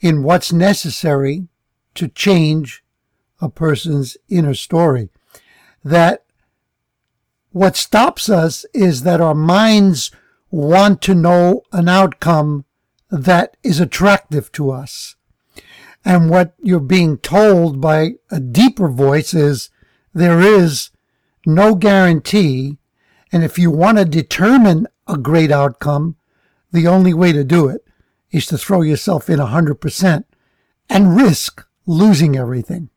[0.00, 1.46] in what's necessary
[1.94, 2.82] to change
[3.40, 5.10] a person's inner story.
[5.84, 6.24] That
[7.50, 10.10] what stops us is that our minds
[10.50, 12.64] want to know an outcome
[13.10, 15.16] that is attractive to us.
[16.04, 19.68] And what you're being told by a deeper voice is
[20.14, 20.90] there is
[21.44, 22.78] no guarantee.
[23.30, 26.16] And if you want to determine a great outcome,
[26.72, 27.84] the only way to do it
[28.30, 30.24] is to throw yourself in 100%
[30.88, 32.88] and risk losing everything.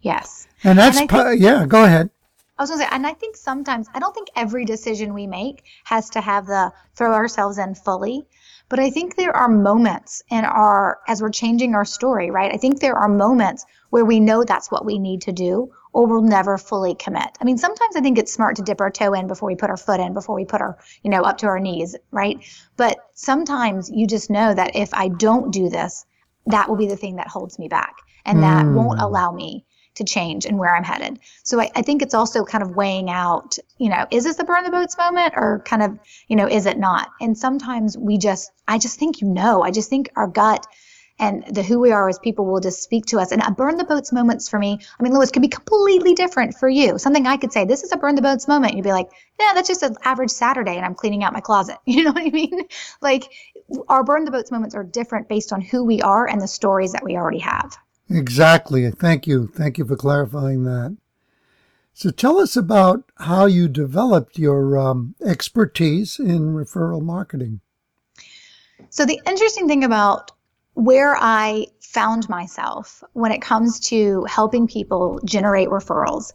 [0.00, 0.48] Yes.
[0.64, 2.10] And that's, and think, yeah, go ahead.
[2.58, 5.26] I was going to say, and I think sometimes, I don't think every decision we
[5.26, 8.26] make has to have the throw ourselves in fully.
[8.68, 12.52] But I think there are moments in our, as we're changing our story, right?
[12.52, 16.06] I think there are moments where we know that's what we need to do, or
[16.06, 17.28] we'll never fully commit.
[17.40, 19.70] I mean, sometimes I think it's smart to dip our toe in before we put
[19.70, 22.38] our foot in, before we put our, you know, up to our knees, right?
[22.76, 26.06] But sometimes you just know that if I don't do this,
[26.46, 27.96] that will be the thing that holds me back.
[28.24, 28.74] And that mm.
[28.74, 29.64] won't allow me
[29.94, 31.18] to change and where I'm headed.
[31.42, 34.44] So I, I, think it's also kind of weighing out, you know, is this the
[34.44, 37.10] burn the boats moment or kind of, you know, is it not?
[37.20, 40.66] And sometimes we just, I just think you know, I just think our gut
[41.20, 43.30] and the who we are as people will just speak to us.
[43.30, 46.54] And a burn the boats moments for me, I mean, Lewis, could be completely different
[46.54, 46.98] for you.
[46.98, 48.74] Something I could say, this is a burn the boats moment.
[48.74, 51.76] You'd be like, yeah, that's just an average Saturday and I'm cleaning out my closet.
[51.90, 52.62] You know what I mean?
[53.02, 53.30] Like
[53.88, 56.92] our burn the boats moments are different based on who we are and the stories
[56.92, 57.76] that we already have.
[58.08, 58.90] Exactly.
[58.90, 59.48] Thank you.
[59.48, 60.96] Thank you for clarifying that.
[61.92, 67.60] So tell us about how you developed your um, expertise in referral marketing.
[68.88, 70.32] So, the interesting thing about
[70.80, 76.32] where I found myself when it comes to helping people generate referrals,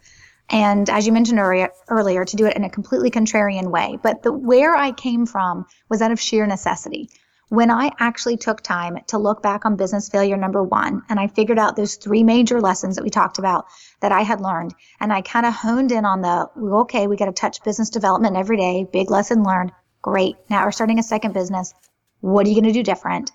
[0.49, 4.31] and as you mentioned earlier, to do it in a completely contrarian way, but the
[4.31, 7.09] where I came from was out of sheer necessity
[7.49, 11.27] when I actually took time to look back on business failure number one, and I
[11.27, 13.65] figured out those three major lessons that we talked about
[14.01, 17.25] that I had learned, and I kind of honed in on the okay, we got
[17.25, 19.71] to touch business development every day, big lesson learned.
[20.01, 20.35] Great.
[20.49, 21.73] Now we're starting a second business.
[22.21, 23.31] What are you going to do different?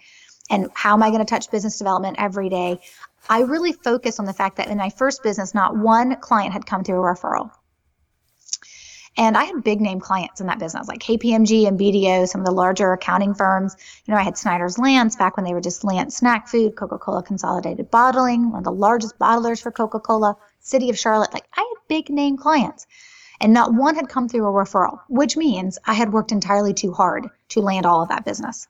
[0.50, 2.80] And how am I going to touch business development every day?
[3.28, 6.66] I really focus on the fact that in my first business, not one client had
[6.66, 7.50] come through a referral.
[9.16, 12.46] And I had big name clients in that business, like KPMG and BDO, some of
[12.46, 13.76] the larger accounting firms.
[14.06, 16.98] You know, I had Snyder's Lance back when they were just Lance Snack Food, Coca
[16.98, 21.34] Cola Consolidated Bottling, one of the largest bottlers for Coca Cola, City of Charlotte.
[21.34, 22.86] Like, I had big name clients.
[23.40, 26.92] And not one had come through a referral, which means I had worked entirely too
[26.92, 28.68] hard to land all of that business.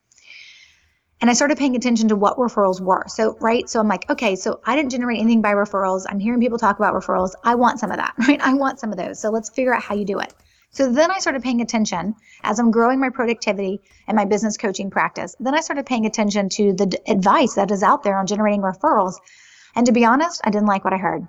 [1.20, 3.04] And I started paying attention to what referrals were.
[3.08, 3.68] So, right.
[3.68, 6.06] So I'm like, okay, so I didn't generate anything by referrals.
[6.08, 7.32] I'm hearing people talk about referrals.
[7.44, 8.40] I want some of that, right?
[8.40, 9.20] I want some of those.
[9.20, 10.32] So let's figure out how you do it.
[10.72, 14.88] So then I started paying attention as I'm growing my productivity and my business coaching
[14.88, 15.34] practice.
[15.40, 18.62] Then I started paying attention to the d- advice that is out there on generating
[18.62, 19.16] referrals.
[19.74, 21.26] And to be honest, I didn't like what I heard.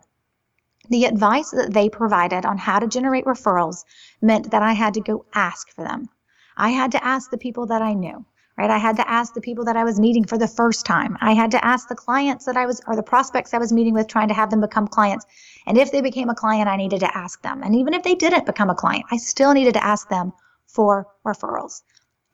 [0.90, 3.84] The advice that they provided on how to generate referrals
[4.22, 6.08] meant that I had to go ask for them.
[6.56, 8.26] I had to ask the people that I knew
[8.62, 8.70] right?
[8.70, 11.18] I had to ask the people that I was meeting for the first time.
[11.20, 13.96] I had to ask the clients that I was, or the prospects I was meeting
[13.96, 15.26] with, trying to have them become clients.
[15.66, 17.64] And if they became a client, I needed to ask them.
[17.64, 20.32] And even if they didn't become a client, I still needed to ask them
[20.68, 21.82] for referrals.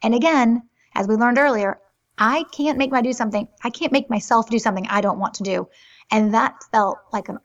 [0.03, 0.63] And again,
[0.95, 1.79] as we learned earlier,
[2.17, 5.35] I can't make my do something, I can't make myself do something I don't want
[5.35, 5.69] to do.
[6.11, 7.39] And that felt like a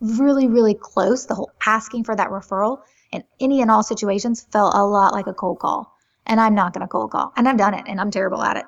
[0.00, 1.26] really, really close.
[1.26, 2.80] The whole asking for that referral
[3.12, 5.95] in any and all situations felt a lot like a cold call
[6.26, 7.32] and I'm not going to cold call.
[7.36, 8.64] And I've done it and I'm terrible at it.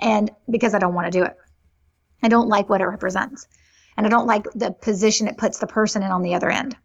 [0.00, 1.36] And because I don't want to do it,
[2.22, 3.46] I don't like what it represents.
[3.96, 6.76] And I don't like the position it puts the person in on the other end.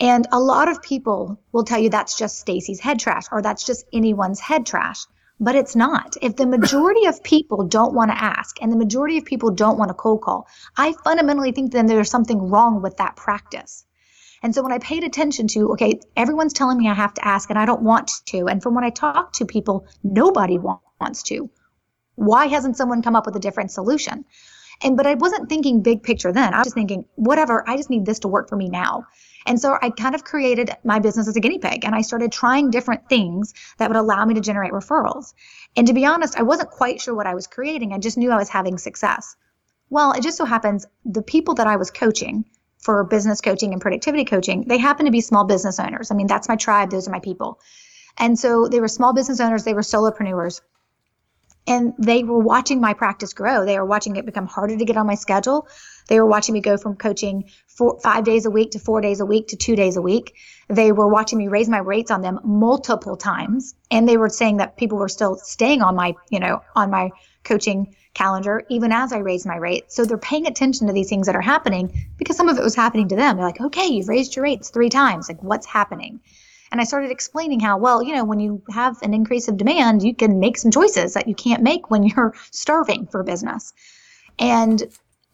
[0.00, 3.64] And a lot of people will tell you that's just Stacey's head trash or that's
[3.64, 5.04] just anyone's head trash.
[5.38, 6.16] But it's not.
[6.22, 9.78] If the majority of people don't want to ask and the majority of people don't
[9.78, 10.46] want to cold call,
[10.76, 13.84] I fundamentally think then there's something wrong with that practice.
[14.42, 17.48] And so when I paid attention to, okay, everyone's telling me I have to ask
[17.48, 18.46] and I don't want to.
[18.48, 21.48] And from when I talk to people, nobody wants to.
[22.16, 24.24] Why hasn't someone come up with a different solution?
[24.82, 26.54] And but I wasn't thinking big picture then.
[26.54, 29.06] I was just thinking, whatever, I just need this to work for me now.
[29.46, 32.32] And so I kind of created my business as a guinea pig and I started
[32.32, 35.34] trying different things that would allow me to generate referrals.
[35.76, 37.92] And to be honest, I wasn't quite sure what I was creating.
[37.92, 39.36] I just knew I was having success.
[39.88, 42.44] Well, it just so happens the people that I was coaching
[42.82, 46.10] for business coaching and productivity coaching, they happen to be small business owners.
[46.10, 47.60] I mean, that's my tribe, those are my people.
[48.18, 50.60] And so they were small business owners, they were solopreneurs
[51.66, 53.64] and they were watching my practice grow.
[53.64, 55.68] They were watching it become harder to get on my schedule.
[56.08, 59.20] They were watching me go from coaching four, five days a week to four days
[59.20, 60.34] a week to two days a week.
[60.68, 64.56] They were watching me raise my rates on them multiple times, and they were saying
[64.56, 67.10] that people were still staying on my, you know, on my
[67.44, 69.90] coaching calendar even as I raised my rate.
[69.90, 72.74] So they're paying attention to these things that are happening because some of it was
[72.74, 73.36] happening to them.
[73.36, 75.28] They're like, okay, you've raised your rates three times.
[75.28, 76.20] Like, what's happening?
[76.70, 80.02] And I started explaining how, well, you know, when you have an increase of demand,
[80.02, 83.72] you can make some choices that you can't make when you're starving for business.
[84.38, 84.82] And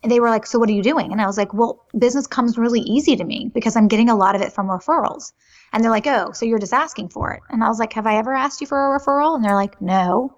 [0.02, 1.12] they were like, so what are you doing?
[1.12, 4.16] And I was like, well, business comes really easy to me because I'm getting a
[4.16, 5.32] lot of it from referrals.
[5.72, 7.42] And they're like, oh, so you're just asking for it.
[7.50, 9.34] And I was like, have I ever asked you for a referral?
[9.34, 10.36] And they're like, no.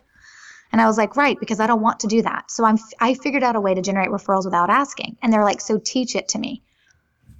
[0.73, 2.51] And I was like, right, because I don't want to do that.
[2.51, 5.17] So I'm, I figured out a way to generate referrals without asking.
[5.23, 6.63] And they're like, so teach it to me.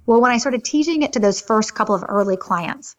[0.05, 2.95] Well, when I started teaching it to those first couple of early clients,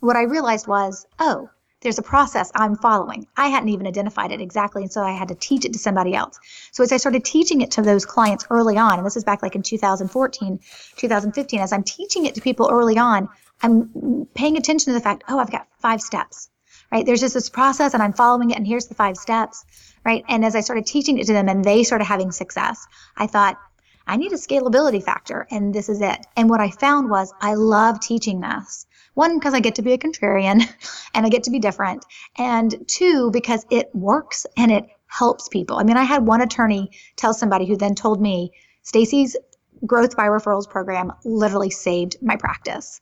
[0.00, 3.26] what I realized was, oh, there's a process I'm following.
[3.36, 6.14] I hadn't even identified it exactly, and so I had to teach it to somebody
[6.14, 6.40] else.
[6.72, 9.42] So as I started teaching it to those clients early on, and this is back
[9.42, 10.58] like in 2014,
[10.96, 13.28] 2015, as I'm teaching it to people early on,
[13.62, 16.50] I'm paying attention to the fact, oh, I've got five steps,
[16.92, 17.04] right?
[17.04, 19.64] There's just this process, and I'm following it, and here's the five steps,
[20.04, 20.24] right?
[20.28, 22.86] And as I started teaching it to them, and they started having success,
[23.16, 23.58] I thought,
[24.06, 26.26] I need a scalability factor, and this is it.
[26.36, 29.92] And what I found was I love teaching this one, because I get to be
[29.92, 30.62] a contrarian
[31.14, 32.06] and I get to be different.
[32.36, 35.78] And two, because it works and it helps people.
[35.78, 39.36] I mean, I had one attorney tell somebody who then told me, Stacey's
[39.84, 43.00] growth by referrals program literally saved my practice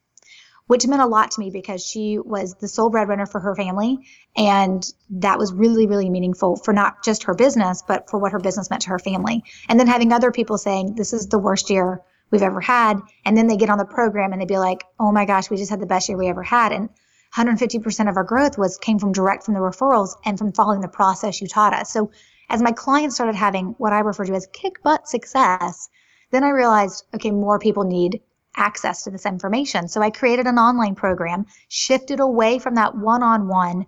[0.66, 3.98] which meant a lot to me because she was the sole breadwinner for her family.
[4.36, 8.40] And that was really, really meaningful for not just her business, but for what her
[8.40, 9.44] business meant to her family.
[9.68, 13.00] And then having other people saying, this is the worst year we've ever had.
[13.24, 15.56] And then they get on the program and they'd be like, oh my gosh, we
[15.56, 16.72] just had the best year we ever had.
[16.72, 16.88] And
[17.36, 20.88] 150% of our growth was came from direct from the referrals and from following the
[20.88, 21.92] process you taught us.
[21.92, 22.10] So
[22.48, 25.88] as my clients started having what I refer to as kick butt success,
[26.30, 28.20] then I realized, okay, more people need
[28.56, 29.88] access to this information.
[29.88, 33.86] So I created an online program, shifted away from that one-on-one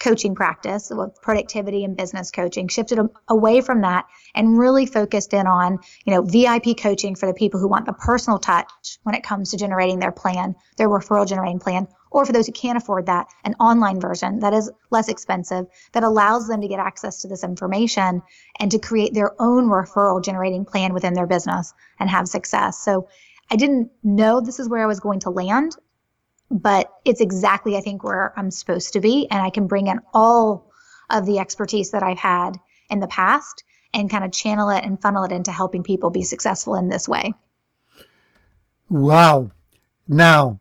[0.00, 2.98] coaching practice with productivity and business coaching, shifted
[3.28, 7.60] away from that and really focused in on, you know, VIP coaching for the people
[7.60, 11.60] who want the personal touch when it comes to generating their plan, their referral generating
[11.60, 15.66] plan, or for those who can't afford that, an online version that is less expensive
[15.92, 18.22] that allows them to get access to this information
[18.58, 22.78] and to create their own referral generating plan within their business and have success.
[22.78, 23.08] So
[23.50, 25.76] I didn't know this is where I was going to land
[26.50, 30.00] but it's exactly I think where I'm supposed to be, and I can bring in
[30.12, 30.70] all
[31.08, 32.58] of the expertise that I've had
[32.90, 36.22] in the past and kind of channel it and funnel it into helping people be
[36.22, 37.32] successful in this way.
[38.88, 39.50] Wow.
[40.08, 40.60] Now,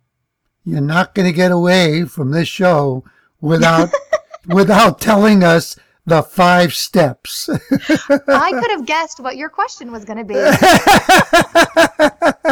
[0.64, 3.04] you're not going to get away from this show
[3.42, 3.90] without
[4.48, 5.76] without telling us
[6.06, 7.50] the five steps.
[7.50, 10.36] I could have guessed what your question was going to be.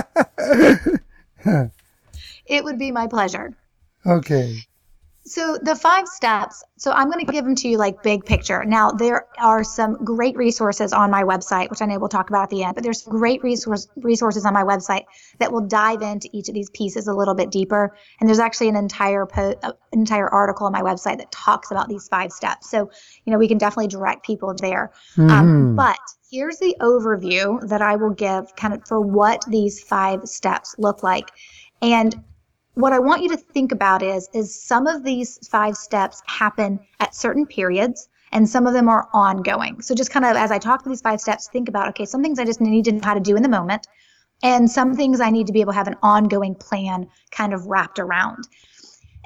[2.47, 3.55] It would be my pleasure.
[4.05, 4.57] Okay.
[5.25, 8.63] So the five steps, so I'm going to give them to you like big picture.
[8.63, 12.43] Now there are some great resources on my website, which I know we'll talk about
[12.43, 15.03] at the end, but there's great resource resources on my website
[15.39, 17.93] that will dive into each of these pieces a little bit deeper.
[18.21, 21.89] And there's actually an entire po- uh, entire article on my website that talks about
[21.89, 22.69] these five steps.
[22.69, 22.89] So,
[23.25, 24.93] you know, we can definitely direct people there.
[25.17, 25.31] Um, mm-hmm.
[25.31, 25.99] Um, but
[26.29, 31.03] here's the overview that I will give kind of for what these five steps look
[31.03, 31.31] like.
[31.81, 32.23] And
[32.73, 36.79] what I want you to think about is is some of these five steps happen
[36.99, 39.81] at certain periods and some of them are ongoing.
[39.81, 42.21] So just kind of as I talk through these five steps, think about okay, some
[42.21, 43.87] things I just need to know how to do in the moment,
[44.43, 47.65] and some things I need to be able to have an ongoing plan kind of
[47.67, 48.47] wrapped around.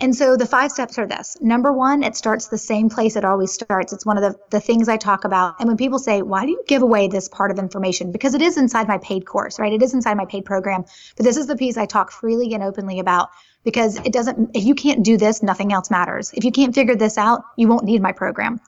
[0.02, 1.38] And so the five steps are this.
[1.41, 3.93] Number one, it starts the same place it always starts.
[3.93, 5.60] It's one of the, the things I talk about.
[5.60, 8.12] And when people say, why do you give away this part of information?
[8.12, 9.72] Because it is inside my paid course, right?
[9.72, 10.86] It is inside my paid program.
[11.16, 13.30] But this is the piece I talk freely and openly about
[13.64, 16.34] because it doesn't, if you can't do this, nothing else matters.
[16.34, 18.60] If you can't figure this out, you won't need my program.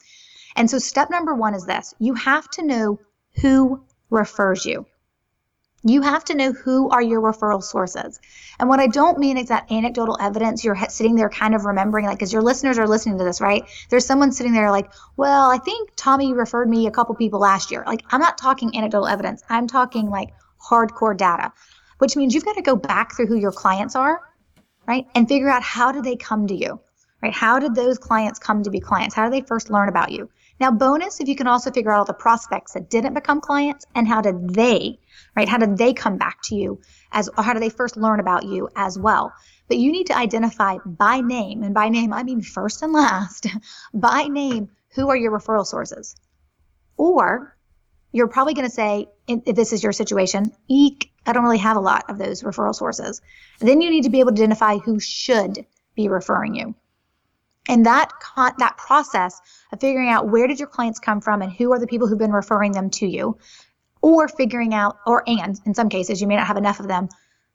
[0.56, 3.00] And so step number one is this you have to know
[3.42, 4.86] who refers you.
[5.86, 8.20] You have to know who are your referral sources.
[8.58, 12.06] And what I don't mean is that anecdotal evidence you're sitting there kind of remembering,
[12.06, 13.64] like, because your listeners are listening to this, right?
[13.90, 17.70] There's someone sitting there like, well, I think Tommy referred me a couple people last
[17.70, 17.84] year.
[17.86, 19.44] Like, I'm not talking anecdotal evidence.
[19.50, 20.30] I'm talking like
[20.66, 21.52] hardcore data,
[21.98, 24.22] which means you've got to go back through who your clients are,
[24.88, 25.06] right?
[25.16, 26.80] And figure out how did they come to you,
[27.22, 27.34] right?
[27.34, 29.16] How did those clients come to be clients?
[29.16, 30.30] How did they first learn about you?
[30.60, 33.86] Now, bonus if you can also figure out all the prospects that didn't become clients
[33.95, 34.99] and how did they,
[35.36, 35.49] right?
[35.49, 36.80] How did they come back to you
[37.12, 39.34] as, or how did they first learn about you as well?
[39.68, 43.47] But you need to identify by name, and by name I mean first and last,
[43.93, 46.16] by name, who are your referral sources?
[46.97, 47.58] Or
[48.12, 51.78] you're probably going to say, if this is your situation, eek, I don't really have
[51.78, 53.22] a lot of those referral sources.
[53.60, 56.76] then you need to be able to identify who should be referring you.
[57.70, 59.39] And that con- that process
[59.72, 62.18] of figuring out where did your clients come from and who are the people who've
[62.18, 63.38] been referring them to you,
[64.01, 67.07] or figuring out, or and in some cases you may not have enough of them.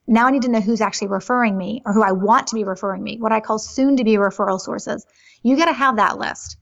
[0.06, 2.64] Now I need to know who's actually referring me or who I want to be
[2.64, 5.04] referring me, what I call soon to be referral sources.
[5.42, 6.56] You got to have that list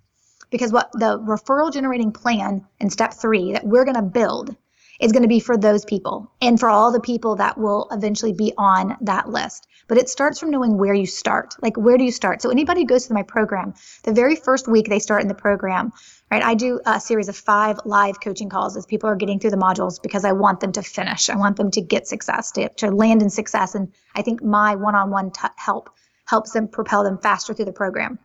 [0.51, 4.57] because what the referral generating plan in step three that we're going to build
[5.01, 8.33] is going to be for those people and for all the people that will eventually
[8.33, 9.69] be on that list.
[9.89, 11.55] But it starts from knowing where you start.
[11.63, 12.43] Like, where do you start?
[12.43, 15.35] So, anybody who goes through my program, the very first week they start in the
[15.35, 15.93] program,
[16.31, 16.43] right?
[16.43, 19.57] I do a series of five live coaching calls as people are getting through the
[19.57, 21.31] modules because I want them to finish.
[21.31, 23.75] I want them to get success, to, to land in success.
[23.75, 25.91] And I think my one on one help
[26.27, 28.19] helps them propel them faster through the program.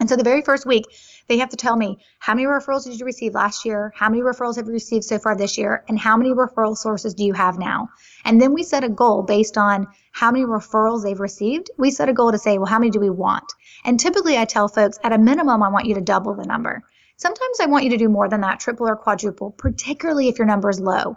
[0.00, 0.84] And so the very first week,
[1.28, 3.92] they have to tell me how many referrals did you receive last year?
[3.94, 5.84] How many referrals have you received so far this year?
[5.88, 7.88] And how many referral sources do you have now?
[8.24, 11.70] And then we set a goal based on how many referrals they've received.
[11.76, 13.44] We set a goal to say, well, how many do we want?
[13.84, 16.82] And typically I tell folks at a minimum, I want you to double the number.
[17.16, 20.46] Sometimes I want you to do more than that, triple or quadruple, particularly if your
[20.46, 21.16] number is low.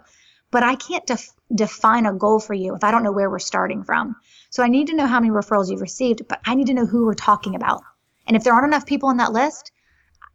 [0.50, 3.38] But I can't def- define a goal for you if I don't know where we're
[3.38, 4.16] starting from.
[4.50, 6.86] So I need to know how many referrals you've received, but I need to know
[6.86, 7.82] who we're talking about.
[8.26, 9.72] And if there aren't enough people on that list,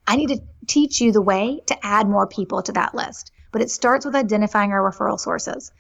[0.06, 3.32] I need to teach you the way to add more people to that list.
[3.52, 5.72] But it starts with identifying our referral sources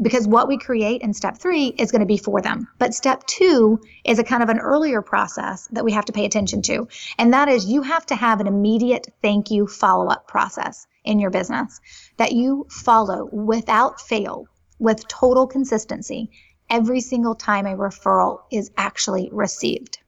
[0.00, 2.68] because what we create in step three is going to be for them.
[2.78, 6.24] But step two is a kind of an earlier process that we have to pay
[6.24, 6.88] attention to.
[7.18, 11.18] And that is you have to have an immediate thank you follow up process in
[11.18, 11.80] your business
[12.16, 14.46] that you follow without fail
[14.78, 16.30] with total consistency
[16.70, 19.98] every single time a referral is actually received.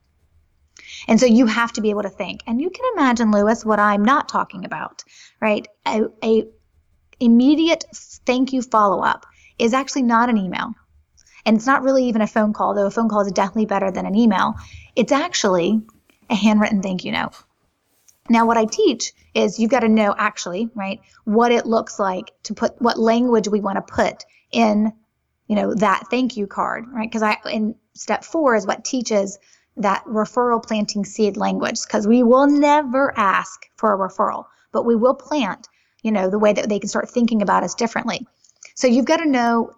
[1.07, 2.41] And so you have to be able to think.
[2.47, 5.03] And you can imagine, Lewis, what I'm not talking about,
[5.39, 5.67] right?
[5.87, 6.45] A, a
[7.19, 7.85] immediate
[8.25, 9.25] thank you follow up
[9.59, 10.73] is actually not an email.
[11.45, 13.91] And it's not really even a phone call, though a phone call is definitely better
[13.91, 14.55] than an email.
[14.95, 15.81] It's actually
[16.29, 17.33] a handwritten thank you note.
[18.29, 22.31] Now, what I teach is you've got to know actually, right, what it looks like
[22.43, 24.91] to put what language we want to put in,
[25.47, 27.07] you know, that thank you card, right?
[27.07, 29.37] Because I in step four is what teaches
[29.77, 34.95] that referral planting seed language because we will never ask for a referral, but we
[34.95, 35.67] will plant,
[36.01, 38.25] you know, the way that they can start thinking about us differently.
[38.75, 39.71] So you've got to know,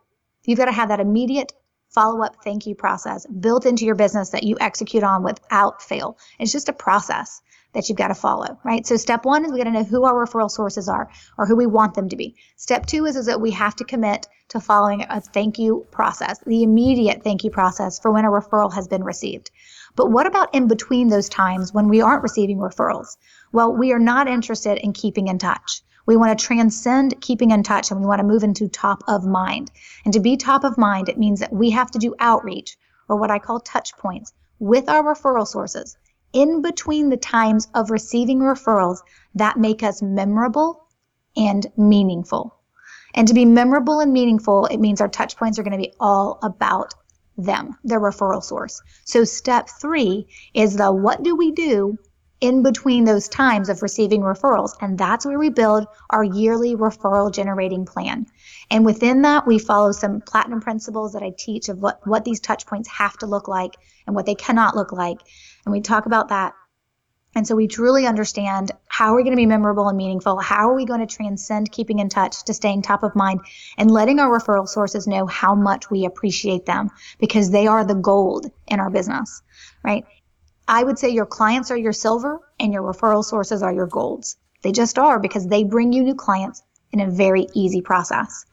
[0.45, 1.53] you've got to have that immediate
[1.89, 6.17] follow up thank you process built into your business that you execute on without fail.
[6.39, 7.41] It's just a process
[7.73, 8.85] that you've got to follow, right?
[8.87, 11.55] So step one is we got to know who our referral sources are or who
[11.55, 12.35] we want them to be.
[12.55, 16.39] Step two is, is that we have to commit to following a thank you process,
[16.45, 19.51] the immediate thank you process for when a referral has been received.
[19.95, 23.17] But what about in between those times when we aren't receiving referrals?
[23.51, 25.81] Well, we are not interested in keeping in touch.
[26.07, 29.25] We want to transcend keeping in touch and we want to move into top of
[29.25, 29.69] mind.
[30.05, 32.77] And to be top of mind, it means that we have to do outreach
[33.09, 35.97] or what I call touch points with our referral sources
[36.33, 38.99] in between the times of receiving referrals
[39.35, 40.87] that make us memorable
[41.35, 42.55] and meaningful.
[43.13, 45.93] And to be memorable and meaningful, it means our touch points are going to be
[45.99, 46.93] all about
[47.37, 48.81] them, their referral source.
[49.05, 51.97] So step three is the what do we do
[52.39, 54.75] in between those times of receiving referrals.
[54.81, 58.27] And that's where we build our yearly referral generating plan.
[58.69, 62.39] And within that, we follow some platinum principles that I teach of what, what these
[62.39, 63.75] touch points have to look like
[64.05, 65.19] and what they cannot look like.
[65.65, 66.53] And we talk about that
[67.37, 70.39] and so we truly understand how we're we going to be memorable and meaningful?
[70.39, 73.41] How are we going to transcend keeping in touch to staying top of mind
[73.77, 77.93] and letting our referral sources know how much we appreciate them because they are the
[77.93, 79.43] gold in our business,
[79.83, 80.03] right?
[80.67, 84.37] I would say your clients are your silver and your referral sources are your golds.
[84.63, 86.61] They just are because they bring you new clients
[86.91, 88.45] in a very easy process.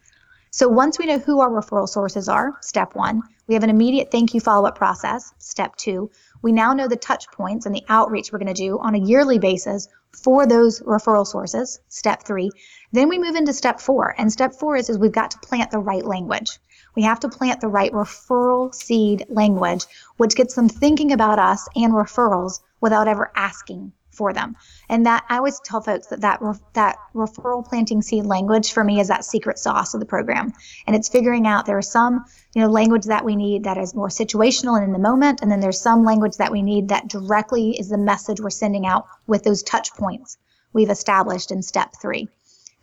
[0.51, 4.13] So once we know who our referral sources are, step one, we have an immediate
[4.13, 6.13] thank you follow up process, step two.
[6.43, 9.05] We now know the touch points and the outreach we're going to do on a
[9.05, 12.51] yearly basis for those referral sources, step three.
[12.93, 14.15] Then we move into step four.
[14.17, 16.61] And step four is, is we've got to plant the right language.
[16.97, 19.85] We have to plant the right referral seed language,
[20.17, 24.57] which gets them thinking about us and referrals without ever asking for them.
[24.89, 26.41] And that I always tell folks that that,
[26.75, 30.53] that referral planting seed language for me is that secret sauce of the program.
[30.87, 32.25] And it's figuring out there are some,
[32.55, 35.41] you know, language that we need that is more situational and in the moment.
[35.43, 38.87] And then there's some language that we need that directly is the message we're sending
[38.87, 40.39] out with those touch points
[40.73, 42.29] we've established in step three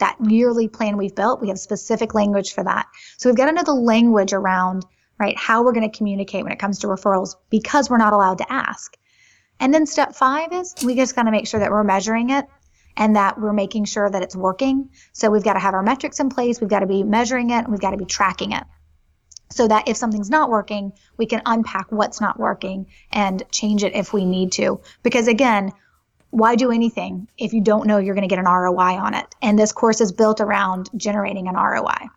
[0.01, 2.87] that yearly plan we've built, we have specific language for that.
[3.17, 4.83] So we've got to know the language around,
[5.19, 8.39] right, how we're going to communicate when it comes to referrals because we're not allowed
[8.39, 8.97] to ask.
[9.59, 12.47] And then step five is we just got to make sure that we're measuring it
[12.97, 14.89] and that we're making sure that it's working.
[15.13, 17.59] So we've got to have our metrics in place, we've got to be measuring it,
[17.59, 18.63] and we've got to be tracking it.
[19.51, 23.95] So that if something's not working, we can unpack what's not working and change it
[23.95, 24.81] if we need to.
[25.03, 25.73] Because again,
[26.32, 29.36] why do anything if you don't know you're going to get an ROI on it?
[29.41, 32.09] And this course is built around generating an ROI.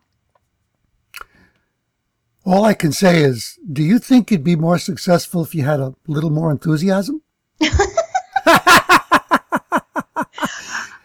[2.47, 5.81] All I can say is, do you think you'd be more successful if you had
[5.81, 7.23] a little more enthusiasm?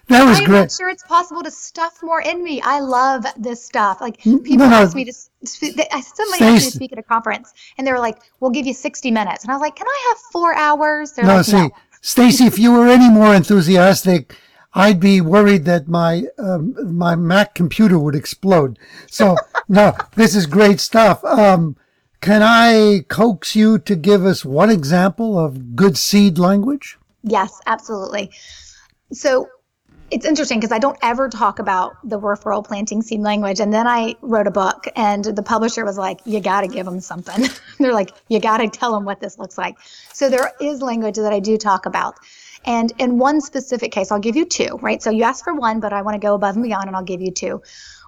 [0.10, 0.60] That was I'm great.
[0.62, 2.60] not sure it's possible to stuff more in me.
[2.62, 4.02] I love this stuff.
[4.02, 4.78] Like people no, no.
[4.78, 5.14] ask me to.
[5.14, 8.74] Somebody asked me to speak at a conference, and they were like, "We'll give you
[8.74, 11.58] 60 minutes," and I was like, "Can I have four hours?" They're no, like, see,
[11.58, 11.70] no.
[12.02, 14.36] Stacey, if you were any more enthusiastic,
[14.74, 18.80] I'd be worried that my um, my Mac computer would explode.
[19.08, 19.36] So
[19.68, 21.24] no, this is great stuff.
[21.26, 21.76] Um,
[22.22, 26.98] can I coax you to give us one example of good seed language?
[27.24, 28.32] Yes, absolutely.
[29.12, 29.48] So
[30.12, 33.60] it's interesting because I don't ever talk about the referral planting seed language.
[33.60, 36.86] And then I wrote a book, and the publisher was like, You got to give
[36.86, 37.48] them something.
[37.80, 39.78] They're like, You got to tell them what this looks like.
[40.14, 42.16] So there is language that I do talk about.
[42.66, 45.02] And in one specific case, I'll give you two, right?
[45.02, 47.04] So you asked for one, but I want to go above and beyond, and I'll
[47.04, 47.62] give you two.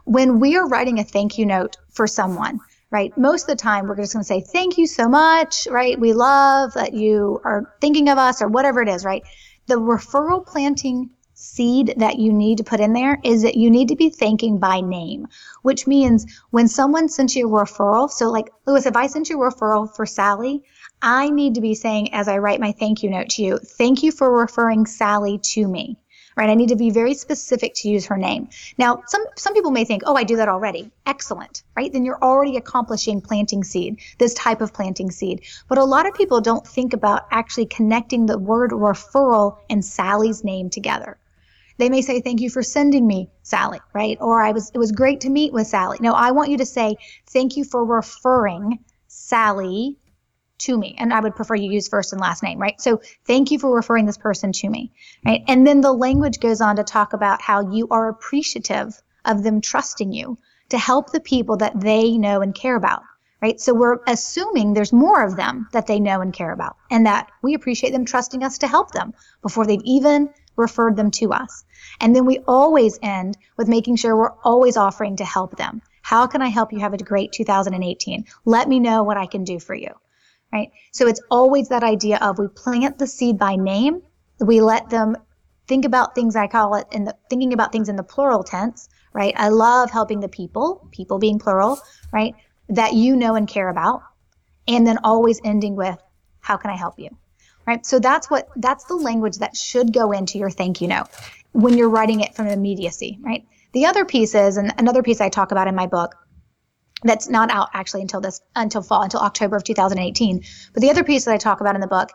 [0.06, 3.16] When we are writing a thank you note for someone, right?
[3.18, 6.00] Most of the time, we're just going to say, Thank you so much, right?
[6.00, 9.24] We love that you are thinking of us, or whatever it is, right?
[9.68, 11.12] The referral planting
[11.54, 14.58] seed that you need to put in there is that you need to be thanking
[14.58, 15.28] by name,
[15.64, 19.42] which means when someone sends you a referral, so like Lewis, if I sent you
[19.42, 20.64] a referral for Sally,
[21.02, 24.02] I need to be saying as I write my thank you note to you, thank
[24.02, 25.98] you for referring Sally to me.
[26.38, 26.50] Right?
[26.50, 28.48] I need to be very specific to use her name.
[28.78, 31.64] Now, some some people may think, "Oh, I do that already." Excellent.
[31.76, 31.92] Right?
[31.92, 35.42] Then you're already accomplishing planting seed, this type of planting seed.
[35.68, 40.46] But a lot of people don't think about actually connecting the word referral and Sally's
[40.46, 41.18] name together.
[41.82, 44.16] They may say, thank you for sending me Sally, right?
[44.22, 45.98] Or I was, it was great to meet with Sally.
[46.00, 48.78] No, I want you to say, thank you for referring
[49.08, 49.98] Sally
[50.60, 50.94] to me.
[51.00, 52.80] And I would prefer you use first and last name, right?
[52.80, 54.92] So thank you for referring this person to me,
[55.26, 55.44] right?
[55.48, 59.60] And then the language goes on to talk about how you are appreciative of them
[59.60, 60.38] trusting you
[60.70, 63.02] to help the people that they know and care about,
[63.42, 63.60] right?
[63.60, 67.32] So we're assuming there's more of them that they know and care about and that
[67.42, 71.64] we appreciate them trusting us to help them before they've even referred them to us.
[72.00, 75.82] And then we always end with making sure we're always offering to help them.
[76.02, 78.26] How can I help you have a great 2018?
[78.46, 79.92] Let me know what I can do for you.
[80.52, 80.72] Right?
[80.92, 84.02] So it's always that idea of we plant the seed by name.
[84.40, 85.16] We let them
[85.68, 88.90] think about things I call it in the thinking about things in the plural tense,
[89.14, 89.34] right?
[89.38, 91.80] I love helping the people, people being plural,
[92.12, 92.36] right?
[92.68, 94.02] That you know and care about.
[94.68, 95.98] And then always ending with,
[96.42, 97.10] how can I help you?
[97.66, 97.86] Right?
[97.86, 101.08] So that's what that's the language that should go into your thank you note
[101.52, 103.46] when you're writing it from immediacy, right?
[103.74, 106.16] The other piece is, and another piece I talk about in my book
[107.04, 110.44] that's not out actually until this until fall until October of 2018.
[110.74, 112.12] But the other piece that I talk about in the book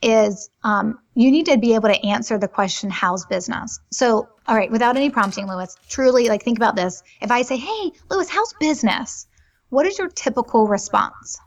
[0.00, 4.54] is um, you need to be able to answer the question how's business so all
[4.54, 8.28] right without any prompting lewis truly like think about this if i say hey lewis
[8.28, 9.26] how's business
[9.70, 11.38] what is your typical response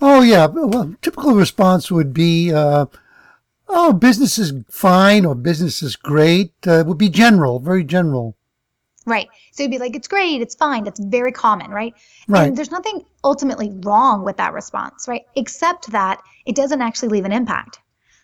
[0.00, 2.86] Oh yeah, well, typical response would be, uh,
[3.68, 8.36] "Oh, business is fine" or "Business is great." Uh, it would be general, very general.
[9.06, 9.28] Right.
[9.52, 11.94] So it'd be like, "It's great, it's fine." That's very common, right?
[12.26, 12.48] Right.
[12.48, 15.22] And there's nothing ultimately wrong with that response, right?
[15.36, 17.78] Except that it doesn't actually leave an impact.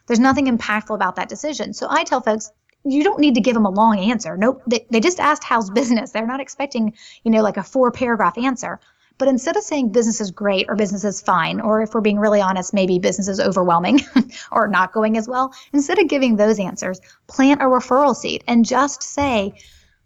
[0.06, 1.72] There's nothing impactful about that decision.
[1.72, 2.50] So I tell folks,
[2.84, 4.36] you don't need to give them a long answer.
[4.36, 4.62] Nope.
[4.66, 6.10] They, they just asked how's business.
[6.10, 8.80] They're not expecting, you know, like a four paragraph answer
[9.20, 12.18] But instead of saying business is great or business is fine, or if we're being
[12.18, 14.00] really honest, maybe business is overwhelming
[14.50, 18.64] or not going as well, instead of giving those answers, plant a referral seed and
[18.64, 19.52] just say,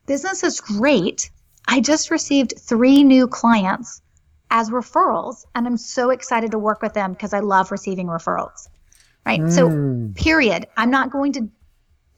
[0.07, 1.31] business is great.
[1.69, 4.03] I just received three new clients
[4.51, 8.69] as referrals, and I'm so excited to work with them because I love receiving referrals.
[9.25, 9.41] Right.
[9.41, 9.53] Mm.
[9.53, 10.67] So, period.
[10.77, 11.49] I'm not going to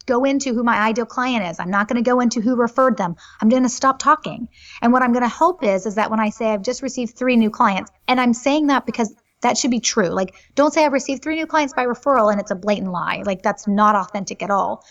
[0.07, 1.61] go into who my ideal client is.
[1.61, 3.17] I'm not going to go into who referred them.
[3.41, 4.49] I'm going to stop talking.
[4.81, 7.17] And what I'm going to hope is, is that when I say I've just received
[7.17, 10.09] three new clients, and I'm saying that because that should be true.
[10.09, 13.23] Like, don't say I've received three new clients by referral and it's a blatant lie.
[13.27, 14.85] Like, that's not authentic at all.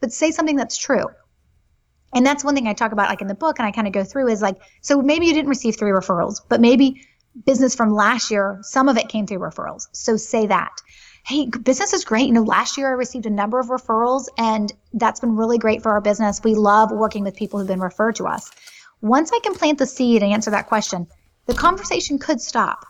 [0.00, 1.04] But say something that's true.
[2.14, 3.92] And that's one thing I talk about, like in the book, and I kind of
[3.92, 7.06] go through is like, so maybe you didn't receive three referrals, but maybe
[7.44, 9.86] business from last year, some of it came through referrals.
[9.92, 10.72] So say that
[11.26, 12.26] hey, business is great.
[12.26, 15.82] You know, last year I received a number of referrals, and that's been really great
[15.82, 16.40] for our business.
[16.42, 18.50] We love working with people who've been referred to us.
[19.00, 21.06] Once I can plant the seed and answer that question,
[21.46, 22.84] the conversation could stop.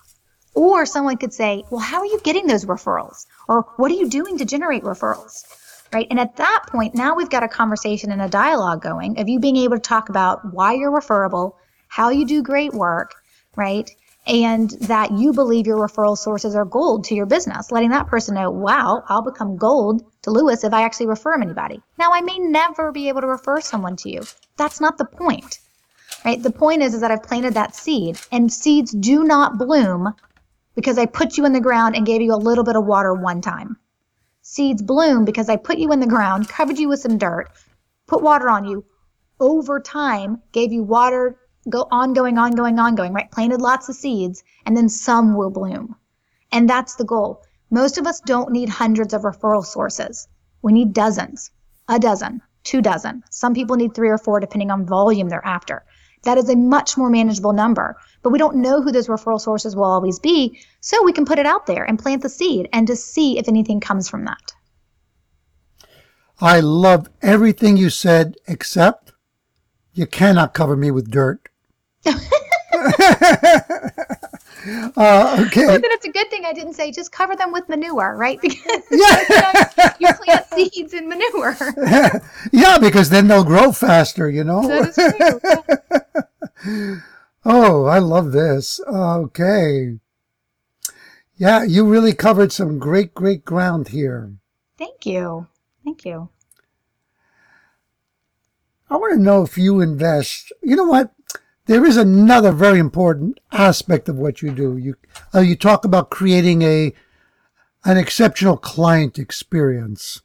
[0.54, 3.26] Or someone could say, well, how are you getting those referrals?
[3.48, 5.44] Or what are you doing to generate referrals?
[5.92, 6.06] Right.
[6.10, 9.40] And at that point, now we've got a conversation and a dialogue going of you
[9.40, 11.56] being able to talk about why you're referable,
[11.88, 13.14] how you do great work,
[13.56, 13.90] right?
[14.26, 18.34] And that you believe your referral sources are gold to your business, letting that person
[18.34, 21.80] know, wow, I'll become gold to Lewis if I actually refer him anybody.
[21.98, 24.20] Now, I may never be able to refer someone to you.
[24.56, 25.58] That's not the point,
[26.24, 26.42] right?
[26.42, 30.14] The point is, is that I've planted that seed, and seeds do not bloom
[30.74, 33.14] because I put you in the ground and gave you a little bit of water
[33.14, 33.78] one time.
[34.42, 37.50] Seeds bloom because I put you in the ground, covered you with some dirt,
[38.06, 38.84] put water on you,
[39.40, 43.30] over time gave you water go on going on going on going right?
[43.30, 45.96] Planted lots of seeds and then some will bloom.
[46.52, 47.42] And that's the goal.
[47.70, 50.26] Most of us don't need hundreds of referral sources.
[50.62, 51.50] We need dozens,
[51.88, 53.22] a dozen, two dozen.
[53.30, 55.84] Some people need three or four depending on volume they're after.
[56.24, 59.74] That is a much more manageable number, but we don't know who those referral sources
[59.74, 60.60] will always be.
[60.80, 63.48] So we can put it out there and plant the seed and just see if
[63.48, 64.52] anything comes from that.
[66.40, 69.09] I love everything you said, except
[70.00, 71.50] you cannot cover me with dirt.
[72.06, 72.16] uh,
[75.46, 75.66] okay.
[75.66, 78.40] Well, then it's a good thing I didn't say just cover them with manure, right?
[78.40, 79.92] Because yeah.
[79.98, 81.54] you plant seeds in manure.
[82.50, 84.66] yeah, because then they'll grow faster, you know.
[84.66, 87.02] That is true.
[87.44, 88.80] oh, I love this.
[88.88, 89.98] Okay.
[91.36, 94.32] Yeah, you really covered some great, great ground here.
[94.78, 95.46] Thank you.
[95.84, 96.30] Thank you.
[98.90, 100.52] I want to know if you invest.
[100.62, 101.12] You know what?
[101.66, 104.76] There is another very important aspect of what you do.
[104.76, 104.96] You
[105.32, 106.92] uh, you talk about creating a
[107.84, 110.22] an exceptional client experience.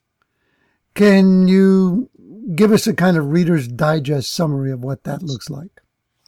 [0.96, 2.10] Can you
[2.56, 5.82] give us a kind of Reader's Digest summary of what that looks like?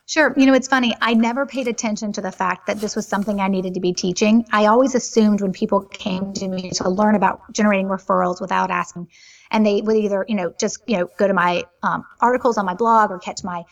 [0.06, 0.34] Sure.
[0.38, 0.96] You know, it's funny.
[1.02, 3.94] I never paid attention to the fact that this was something I needed to be
[3.94, 4.46] teaching.
[4.54, 9.10] I always assumed when people came to me to learn about generating referrals without asking,
[9.52, 12.66] and they would either, you know, just, you know, go to my um, articles on
[12.66, 13.64] my blog or catch my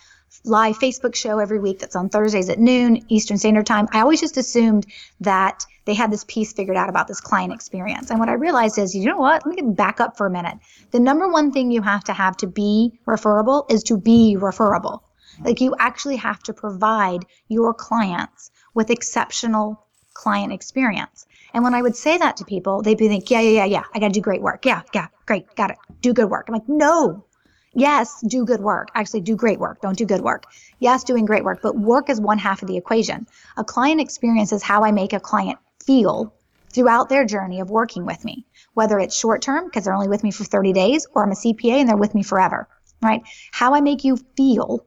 [0.43, 3.87] live Facebook show every week that's on Thursdays at noon Eastern Standard Time.
[3.91, 4.85] I always just assumed
[5.21, 8.09] that they had this piece figured out about this client experience.
[8.09, 9.45] And what I realized is, you know what?
[9.45, 10.57] Let me back up for a minute.
[10.91, 15.03] The number one thing you have to have to be referable is to be referable.
[15.43, 21.25] Like you actually have to provide your clients with exceptional client experience.
[21.53, 23.83] And when I would say that to people, they'd be like, yeah, yeah, yeah, yeah,
[23.93, 24.65] I got to do great work.
[24.65, 25.77] Yeah, yeah, great, got it.
[26.01, 26.45] Do good work.
[26.47, 27.25] I'm like, no,
[27.73, 28.89] yes, do good work.
[28.95, 29.81] Actually, do great work.
[29.81, 30.45] Don't do good work.
[30.79, 33.27] Yes, doing great work, but work is one half of the equation.
[33.57, 36.33] A client experience is how I make a client feel
[36.71, 40.23] throughout their journey of working with me, whether it's short term, because they're only with
[40.23, 42.67] me for 30 days, or I'm a CPA and they're with me forever,
[43.01, 43.21] right?
[43.51, 44.85] How I make you feel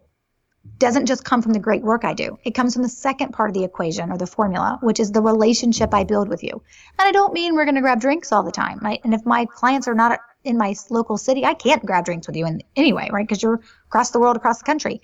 [0.78, 2.38] doesn't just come from the great work I do.
[2.44, 5.22] It comes from the second part of the equation or the formula, which is the
[5.22, 6.62] relationship I build with you.
[6.98, 8.78] And I don't mean we're going to grab drinks all the time.
[8.80, 9.00] Right?
[9.04, 12.36] And if my clients are not in my local city, I can't grab drinks with
[12.36, 13.26] you in anyway, right?
[13.26, 15.00] Because you're across the world, across the country.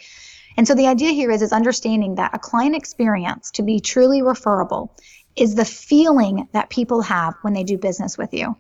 [0.57, 4.23] And so the idea here is is understanding that a client experience to be truly
[4.23, 4.95] referable
[5.35, 8.57] is the feeling that people have when they do business with you.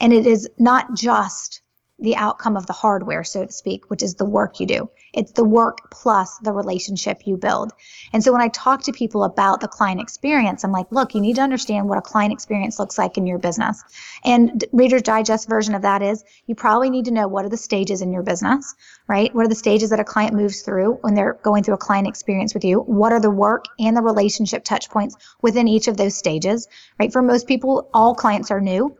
[0.00, 1.62] And it is not just
[1.98, 4.90] the outcome of the hardware, so to speak, which is the work you do.
[5.12, 7.72] It's the work plus the relationship you build.
[8.12, 11.20] And so when I talk to people about the client experience, I'm like, look, you
[11.20, 13.82] need to understand what a client experience looks like in your business.
[14.24, 17.56] And Reader's Digest version of that is you probably need to know what are the
[17.56, 18.74] stages in your business,
[19.06, 19.32] right?
[19.32, 22.08] What are the stages that a client moves through when they're going through a client
[22.08, 22.80] experience with you?
[22.80, 26.66] What are the work and the relationship touch points within each of those stages,
[26.98, 27.12] right?
[27.12, 28.96] For most people, all clients are new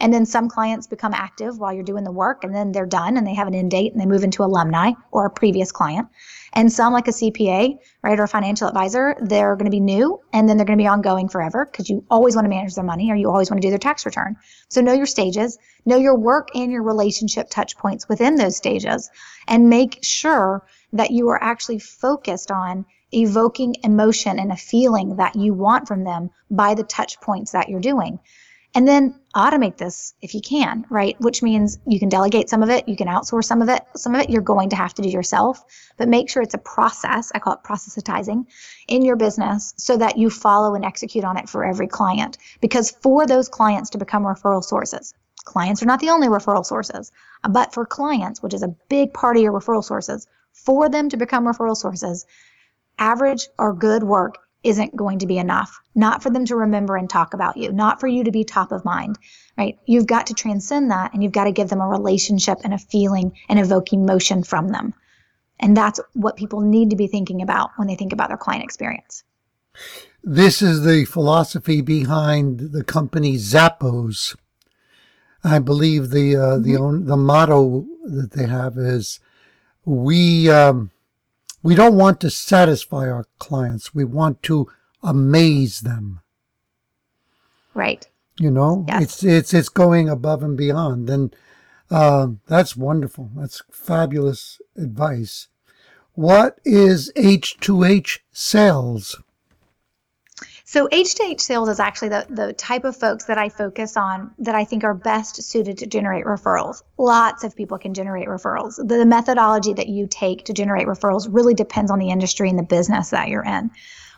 [0.00, 3.16] And then some clients become active while you're doing the work and then they're done
[3.16, 6.08] and they have an end date and they move into alumni or a previous client.
[6.52, 10.20] And some, like a CPA, right, or a financial advisor, they're going to be new
[10.32, 12.84] and then they're going to be ongoing forever because you always want to manage their
[12.84, 14.36] money or you always want to do their tax return.
[14.68, 19.10] So know your stages, know your work and your relationship touch points within those stages,
[19.46, 25.34] and make sure that you are actually focused on evoking emotion and a feeling that
[25.36, 28.18] you want from them by the touch points that you're doing.
[28.74, 31.18] And then automate this if you can, right?
[31.20, 33.82] Which means you can delegate some of it, you can outsource some of it.
[33.96, 35.64] Some of it you're going to have to do yourself,
[35.96, 37.32] but make sure it's a process.
[37.34, 38.46] I call it processitizing
[38.86, 42.36] in your business so that you follow and execute on it for every client.
[42.60, 45.14] Because for those clients to become referral sources,
[45.44, 47.10] clients are not the only referral sources,
[47.48, 51.16] but for clients, which is a big part of your referral sources, for them to
[51.16, 52.26] become referral sources,
[52.98, 55.80] average or good work isn't going to be enough.
[55.94, 58.72] Not for them to remember and talk about you, not for you to be top
[58.72, 59.18] of mind,
[59.56, 59.78] right?
[59.86, 62.78] You've got to transcend that and you've got to give them a relationship and a
[62.78, 64.94] feeling and evoke emotion from them.
[65.60, 68.64] And that's what people need to be thinking about when they think about their client
[68.64, 69.24] experience.
[70.22, 74.36] This is the philosophy behind the company Zappos.
[75.44, 76.62] I believe the uh, mm-hmm.
[76.62, 79.20] the own, the motto that they have is
[79.84, 80.90] we um,
[81.62, 83.94] we don't want to satisfy our clients.
[83.94, 84.68] We want to
[85.02, 86.20] amaze them.
[87.74, 88.06] Right.
[88.38, 89.02] You know, yes.
[89.02, 91.34] it's it's it's going above and beyond, and
[91.90, 93.30] uh, that's wonderful.
[93.34, 95.48] That's fabulous advice.
[96.14, 99.20] What is H2H sales?
[100.70, 104.54] So H2H sales is actually the, the type of folks that I focus on that
[104.54, 106.82] I think are best suited to generate referrals.
[106.98, 108.76] Lots of people can generate referrals.
[108.76, 112.58] The, the methodology that you take to generate referrals really depends on the industry and
[112.58, 113.70] the business that you're in.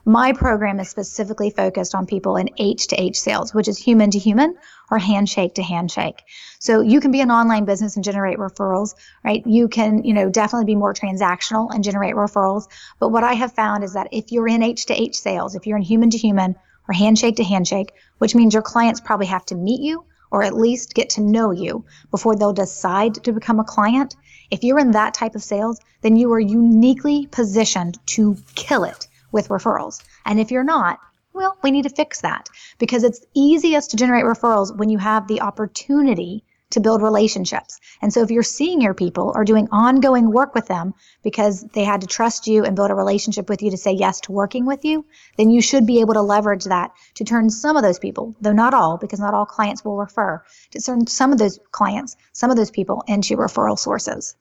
[0.06, 4.10] My program is specifically focused on people in H to H sales, which is human
[4.12, 4.56] to human
[4.90, 6.22] or handshake to handshake.
[6.58, 9.46] So you can be an online business and generate referrals, right?
[9.46, 12.66] You can, you know, definitely be more transactional and generate referrals.
[12.98, 15.66] But what I have found is that if you're in H to H sales, if
[15.66, 16.56] you're in human to human
[16.88, 20.56] or handshake to handshake, which means your clients probably have to meet you or at
[20.56, 24.16] least get to know you before they'll decide to become a client.
[24.50, 29.08] If you're in that type of sales, then you are uniquely positioned to kill it
[29.32, 30.02] with referrals.
[30.24, 30.98] And if you're not,
[31.32, 35.28] well, we need to fix that because it's easiest to generate referrals when you have
[35.28, 37.80] the opportunity to build relationships.
[38.00, 41.84] And so if you're seeing your people or doing ongoing work with them because they
[41.84, 44.66] had to trust you and build a relationship with you to say yes to working
[44.66, 45.04] with you,
[45.36, 48.52] then you should be able to leverage that to turn some of those people, though
[48.52, 52.50] not all, because not all clients will refer, to turn some of those clients, some
[52.50, 54.36] of those people into referral sources.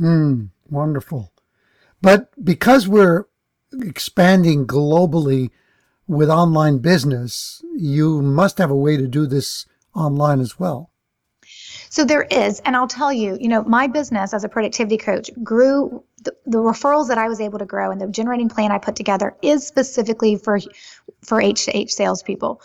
[0.00, 1.32] Mm, wonderful.
[2.02, 3.26] But because we're
[3.80, 5.50] expanding globally
[6.06, 10.90] with online business, you must have a way to do this online as well.
[11.90, 15.30] So there is, and I'll tell you, you know, my business as a productivity coach
[15.42, 18.78] grew the, the, referrals that I was able to grow and the generating plan I
[18.78, 20.58] put together is specifically for
[21.22, 22.60] for H to H salespeople.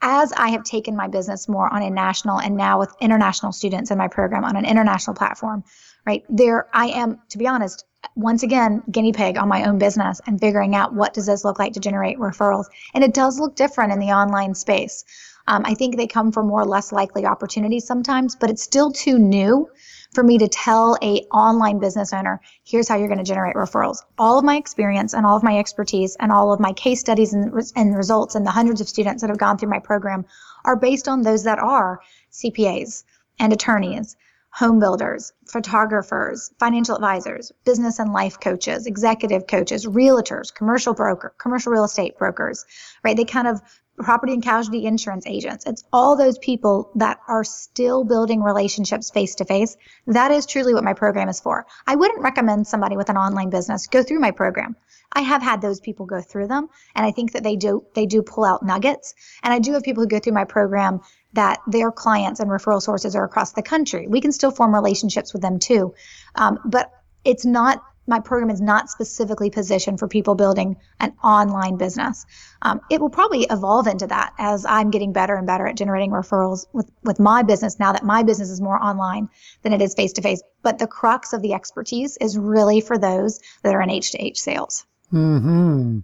[0.00, 3.90] As I have taken my business more on a national and now with international students
[3.90, 5.64] in my program on an international platform,
[6.06, 7.84] right there, I am, to be honest,
[8.14, 11.58] once again guinea pig on my own business and figuring out what does this look
[11.58, 12.66] like to generate referrals.
[12.94, 15.04] And it does look different in the online space.
[15.46, 18.92] Um, i think they come from more or less likely opportunities sometimes but it's still
[18.92, 19.68] too new
[20.12, 23.98] for me to tell a online business owner here's how you're going to generate referrals.
[24.18, 27.32] All of my experience and all of my expertise and all of my case studies
[27.32, 30.24] and, and results and the hundreds of students that have gone through my program
[30.64, 33.04] are based on those that are cpas
[33.38, 34.16] and attorneys
[34.58, 41.70] home builders, photographers, financial advisors, business and life coaches, executive coaches, realtors, commercial broker, commercial
[41.70, 42.64] real estate brokers,
[43.04, 43.16] right?
[43.16, 43.62] They kind of
[43.98, 45.64] property and casualty insurance agents.
[45.64, 49.76] It's all those people that are still building relationships face to face.
[50.08, 51.66] That is truly what my program is for.
[51.86, 54.74] I wouldn't recommend somebody with an online business go through my program.
[55.12, 58.06] I have had those people go through them and I think that they do they
[58.06, 59.14] do pull out nuggets.
[59.42, 61.00] And I do have people who go through my program
[61.34, 64.06] that their clients and referral sources are across the country.
[64.08, 65.94] We can still form relationships with them too.
[66.34, 66.90] Um, but
[67.24, 72.24] it's not, my program is not specifically positioned for people building an online business.
[72.62, 76.10] Um, it will probably evolve into that as I'm getting better and better at generating
[76.10, 79.28] referrals with, with my business now that my business is more online
[79.62, 80.42] than it is face to face.
[80.62, 84.24] But the crux of the expertise is really for those that are in H to
[84.24, 84.86] H sales.
[85.10, 85.98] Hmm.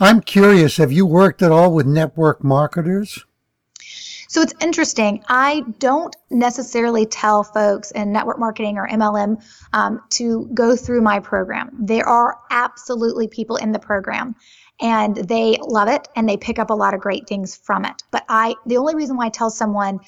[0.00, 0.76] I'm curious.
[0.76, 3.24] Have you worked at all with network marketers?
[4.28, 5.24] So it's interesting.
[5.28, 11.18] I don't necessarily tell folks in network marketing or MLM um, to go through my
[11.18, 11.70] program.
[11.80, 14.36] There are absolutely people in the program
[14.80, 18.02] and they love it and they pick up a lot of great things from it.
[18.10, 20.00] But I, the only reason why I tell someone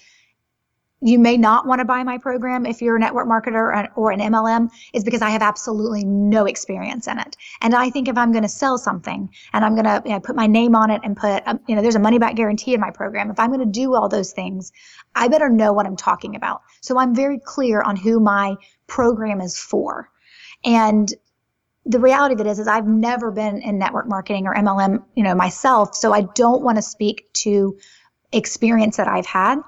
[1.03, 4.21] you may not want to buy my program if you're a network marketer or, an
[4.21, 7.37] MLM is because I have absolutely no experience in it.
[7.63, 10.21] And I think if I'm going to sell something and I'm going to you know,
[10.21, 12.75] put my name on it and put, um, you know, there's a money back guarantee
[12.75, 13.31] in my program.
[13.31, 14.73] If I'm going to do all those things,
[15.15, 16.63] I better know what I'm talking about.
[16.81, 20.11] So I'm very clear on who my program is for.
[20.65, 21.13] And
[21.87, 25.23] the reality of it is, is I've never been in network marketing or MLM, you
[25.23, 25.95] know, myself.
[25.95, 27.79] So I don't want to speak to
[28.33, 29.61] experience that I've had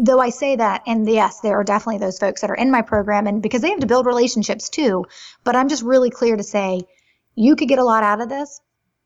[0.00, 2.82] though I say that, and yes, there are definitely those folks that are in my
[2.82, 5.04] program, and because they have to build relationships too.
[5.44, 6.82] But I'm just really clear to say,
[7.34, 8.60] you could get a lot out of this,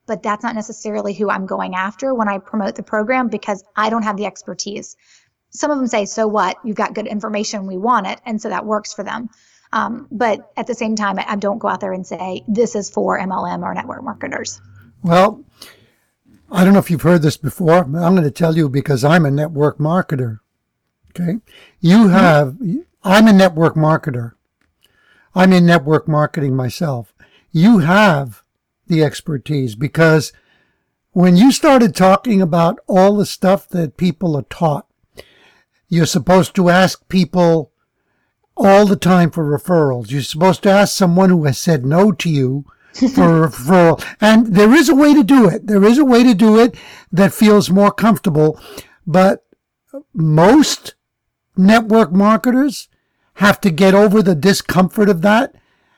[0.07, 3.91] but that's not necessarily who I'm going after when I promote the program because I
[3.91, 4.97] don't have the expertise.
[5.51, 6.59] Some of them say, so what?
[6.65, 8.21] You've got good information, we want it.
[8.25, 9.31] And so that works for them.
[9.73, 12.91] Um, but at the same time, I don't go out there and say, this is
[12.91, 14.61] for MLM or network marketers.
[15.03, 15.45] Well,
[16.51, 17.79] I don't know if you've heard this before.
[17.79, 20.39] I'm going to tell you because I'm a network marketer.
[21.17, 21.39] Okay.
[21.81, 22.57] You have,
[23.03, 24.33] I'm a network marketer.
[25.35, 27.15] I'm in network marketing myself.
[27.53, 28.43] You have
[28.87, 30.33] the expertise because
[31.12, 34.87] when you started talking about all the stuff that people are taught,
[35.89, 37.71] you're supposed to ask people
[38.57, 40.11] all the time for referrals.
[40.11, 44.05] You're supposed to ask someone who has said no to you for a referral.
[44.21, 45.67] And there is a way to do it.
[45.67, 46.77] There is a way to do it
[47.12, 48.61] that feels more comfortable.
[49.07, 49.45] But
[50.12, 50.95] most
[51.57, 52.89] network marketers
[53.35, 55.55] have to get over the discomfort of that.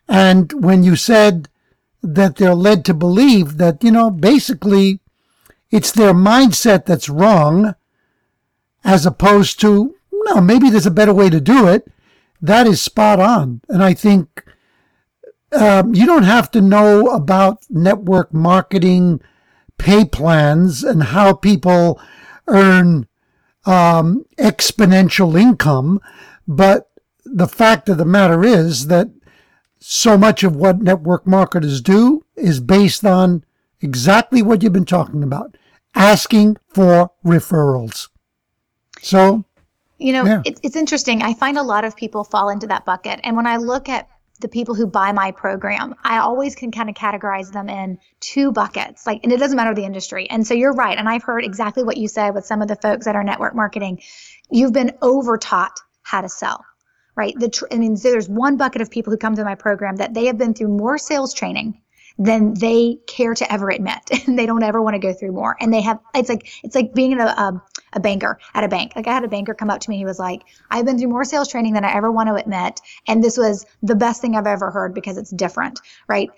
[0.08, 1.48] And when you said
[2.02, 5.00] that they're led to believe that, you know, basically
[5.70, 7.74] it's their mindset that's wrong,
[8.84, 11.90] as opposed to, no, maybe there's a better way to do it.
[12.40, 13.60] That is spot on.
[13.68, 14.44] And I think
[15.52, 19.20] um, you don't have to know about network marketing
[19.78, 22.00] pay plans and how people
[22.46, 23.06] earn
[23.66, 26.00] um, exponential income.
[26.48, 26.90] But
[27.24, 29.10] the fact of the matter is that
[29.80, 33.44] so much of what network marketers do is based on
[33.80, 35.56] exactly what you've been talking about
[35.94, 38.08] asking for referrals.
[39.00, 39.44] So,
[39.98, 40.42] you know, yeah.
[40.44, 41.22] it, it's interesting.
[41.22, 43.20] I find a lot of people fall into that bucket.
[43.24, 46.88] And when I look at the people who buy my program, I always can kind
[46.88, 49.06] of categorize them in two buckets.
[49.06, 50.28] Like, and it doesn't matter the industry.
[50.28, 50.98] And so you're right.
[50.98, 53.54] And I've heard exactly what you said with some of the folks that are network
[53.54, 54.02] marketing.
[54.50, 56.64] You've been over taught how to sell,
[57.16, 57.34] right?
[57.38, 59.96] The, tr- I mean, so there's one bucket of people who come to my program
[59.96, 61.80] that they have been through more sales training
[62.18, 65.56] than they care to ever admit and they don't ever want to go through more.
[65.60, 67.62] And they have it's like it's like being a, a,
[67.94, 68.92] a banker at a bank.
[68.96, 71.08] Like i had a banker come up to me he was like i've been through
[71.08, 74.36] more sales training than i ever want to admit and this was the best thing
[74.36, 76.30] i've ever heard because it's different right?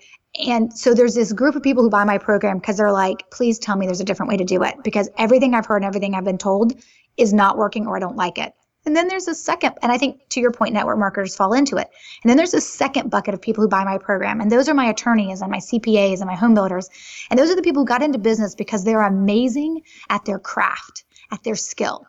[0.47, 3.57] And so there's this group of people who buy my program because they're like please
[3.57, 6.13] tell me there's a different way to do it because everything i've heard and everything
[6.13, 6.73] i've been told
[7.17, 8.53] is not working or i don't like it
[8.85, 11.77] and then there's a second, and I think to your point, network marketers fall into
[11.77, 11.89] it.
[12.23, 14.39] And then there's a second bucket of people who buy my program.
[14.39, 16.89] And those are my attorneys and my CPAs and my home builders.
[17.29, 21.03] And those are the people who got into business because they're amazing at their craft,
[21.31, 22.05] at their skill.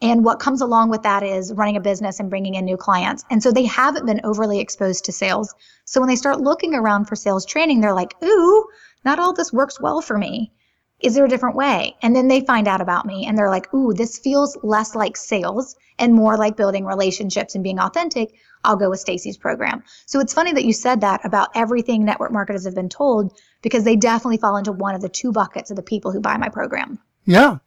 [0.00, 3.24] And what comes along with that is running a business and bringing in new clients.
[3.30, 5.54] And so they haven't been overly exposed to sales.
[5.84, 8.64] So when they start looking around for sales training, they're like, ooh,
[9.04, 10.52] not all this works well for me
[11.00, 11.96] is there a different way?
[12.02, 15.16] And then they find out about me and they're like, ooh, this feels less like
[15.16, 18.34] sales and more like building relationships and being authentic.
[18.64, 19.82] I'll go with Stacey's program.
[20.06, 23.84] So it's funny that you said that about everything network marketers have been told because
[23.84, 26.48] they definitely fall into one of the two buckets of the people who buy my
[26.48, 26.98] program.
[27.26, 27.58] Yeah.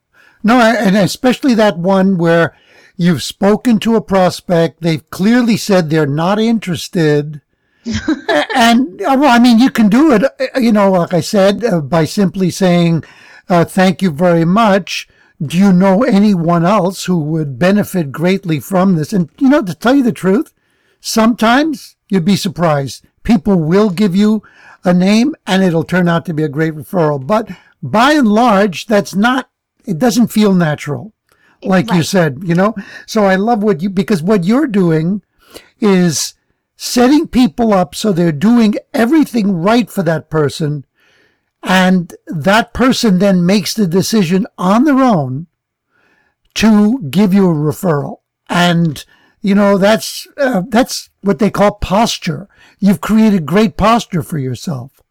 [0.44, 2.56] No, and especially that one where
[2.96, 7.42] you've spoken to a prospect, they've clearly said they're not interested.
[8.56, 10.24] And well, I mean, you can do it,
[10.60, 13.04] you know, like I said, uh, by simply saying,
[13.50, 15.08] uh, thank you very much.
[15.42, 19.14] Do you know anyone else who would benefit greatly from this?
[19.14, 20.54] And, you know, to tell you the truth,
[21.00, 23.06] sometimes you'd be surprised.
[23.24, 24.42] People will give you
[24.84, 27.26] a name and it'll turn out to be a great referral.
[27.26, 27.50] But
[27.84, 29.50] by and large, that's not,
[29.86, 31.14] it doesn't feel natural.
[31.62, 31.98] Like right.
[31.98, 32.76] you said, you know?
[33.06, 35.22] So I love what you, because what you're doing
[35.80, 36.34] is
[36.78, 40.86] setting people up so they're doing everything right for that person
[41.64, 45.48] and that person then makes the decision on their own
[46.56, 48.22] to give you a referral.
[48.50, 49.04] And,
[49.42, 52.48] you know, that's, uh, that's what they call posture.
[52.80, 55.02] You've created great posture for yourself.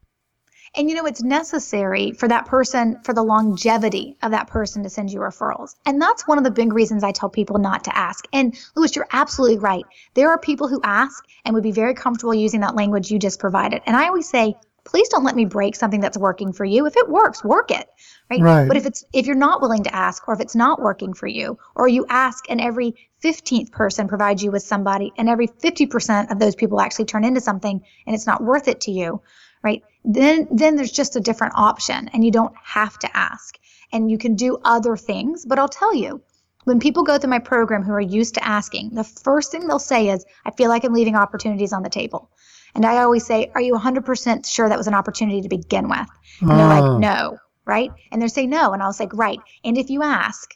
[0.76, 4.90] And you know, it's necessary for that person, for the longevity of that person to
[4.90, 5.74] send you referrals.
[5.86, 8.26] And that's one of the big reasons I tell people not to ask.
[8.32, 9.84] And Louis, you're absolutely right.
[10.14, 13.40] There are people who ask and would be very comfortable using that language you just
[13.40, 13.82] provided.
[13.86, 14.54] And I always say,
[14.86, 16.86] please don't let me break something that's working for you.
[16.86, 17.88] If it works, work it.
[18.30, 18.40] Right?
[18.40, 18.68] Right.
[18.68, 21.26] But if it's if you're not willing to ask or if it's not working for
[21.26, 26.30] you or you ask and every 15th person provides you with somebody and every 50%
[26.30, 29.20] of those people actually turn into something and it's not worth it to you,
[29.62, 29.82] right?
[30.06, 33.58] Then then there's just a different option and you don't have to ask.
[33.92, 36.22] And you can do other things, but I'll tell you,
[36.64, 39.78] when people go through my program who are used to asking, the first thing they'll
[39.78, 42.30] say is, I feel like I'm leaving opportunities on the table.
[42.74, 46.08] And I always say, Are you 100% sure that was an opportunity to begin with?
[46.40, 46.80] And they're Ah.
[46.80, 47.90] like, No, right?
[48.12, 48.72] And they say no.
[48.72, 49.38] And I was like, Right.
[49.64, 50.54] And if you ask,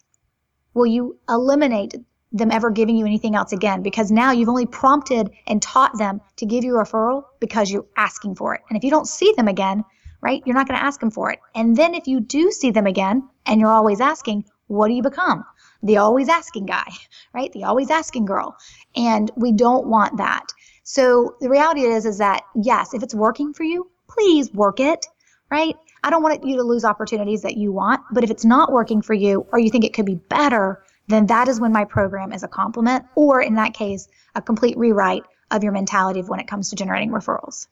[0.74, 1.94] will you eliminate
[2.32, 3.82] them ever giving you anything else again?
[3.82, 7.86] Because now you've only prompted and taught them to give you a referral because you're
[7.96, 8.62] asking for it.
[8.68, 9.84] And if you don't see them again,
[10.20, 11.40] right, you're not going to ask them for it.
[11.54, 15.02] And then if you do see them again and you're always asking, what do you
[15.02, 15.44] become?
[15.82, 16.88] The always asking guy,
[17.34, 17.52] right?
[17.52, 18.56] The always asking girl.
[18.94, 20.46] And we don't want that.
[20.82, 25.06] So the reality is, is that yes, if it's working for you, please work it,
[25.50, 25.76] right?
[26.02, 29.02] I don't want you to lose opportunities that you want, but if it's not working
[29.02, 32.32] for you or you think it could be better, then that is when my program
[32.32, 36.40] is a complement, or in that case, a complete rewrite of your mentality of when
[36.40, 37.66] it comes to generating referrals.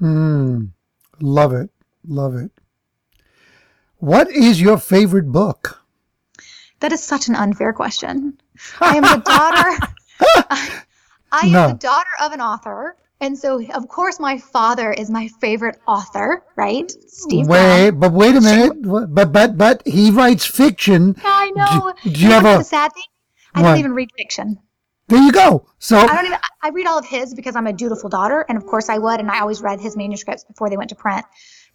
[0.00, 0.70] Mm,
[1.20, 1.70] love it.
[2.06, 2.50] Love it.
[3.98, 5.82] What is your favorite book?
[6.80, 8.40] That is such an unfair question.
[8.80, 9.78] I am the daughter.
[11.32, 11.66] I am No.
[11.66, 16.42] the daughter of an author, and so of course my father is my favorite author,
[16.56, 16.90] right?
[17.08, 18.00] Steve wait, Brown.
[18.00, 18.72] but wait a minute.
[19.14, 21.16] But but but he writes fiction.
[21.24, 21.92] I know.
[22.02, 23.04] Do- do You you know have a- sad thing?
[23.54, 23.68] I What?
[23.70, 24.58] don't even read fiction.
[25.08, 25.66] There you go.
[25.80, 26.38] So I don't even.
[26.62, 29.18] I read all of his because I'm a dutiful daughter, and of course I would,
[29.18, 31.24] and I always read his manuscripts before they went to print,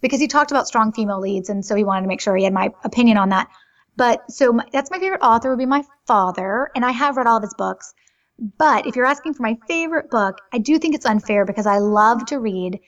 [0.00, 2.44] because he talked about strong female leads, and so he wanted to make sure he
[2.44, 3.48] had my opinion on that.
[3.94, 7.26] But so my, that's my favorite author would be my father, and I have read
[7.26, 7.92] all of his books.
[8.38, 11.78] But if you're asking for my favorite book, I do think it's unfair because I
[11.78, 12.80] love to read,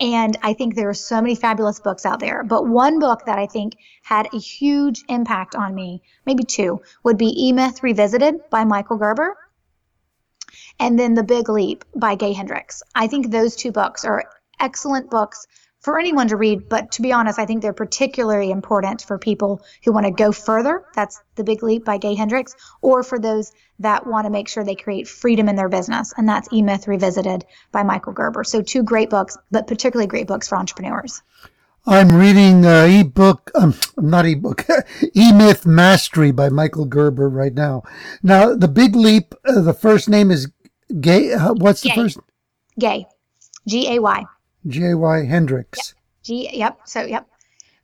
[0.00, 2.42] and I think there are so many fabulous books out there.
[2.42, 7.18] But one book that I think had a huge impact on me, maybe two, would
[7.18, 9.36] be E Myth Revisited by Michael Gerber
[10.80, 12.82] and then The Big Leap by Gay Hendricks.
[12.94, 14.24] I think those two books are
[14.60, 15.46] excellent books
[15.88, 19.62] for anyone to read, but to be honest, I think they're particularly important for people
[19.82, 20.84] who want to go further.
[20.94, 24.62] That's The Big Leap by Gay Hendricks, or for those that want to make sure
[24.62, 28.44] they create freedom in their business, and that's E Myth Revisited by Michael Gerber.
[28.44, 31.22] So, two great books, but particularly great books for entrepreneurs.
[31.86, 34.66] I'm reading uh, ebook, um, not ebook,
[35.16, 37.82] E-Myth Mastery by Michael Gerber right now.
[38.22, 40.52] Now, the big leap, uh, the first name is
[41.00, 41.32] Gay.
[41.32, 41.94] Uh, what's the Gay.
[41.94, 42.18] first?
[42.78, 43.06] Gay,
[43.66, 44.26] G A Y.
[44.68, 45.24] J.Y.
[45.24, 45.94] Hendricks.
[46.22, 47.26] G, yep, so, yep.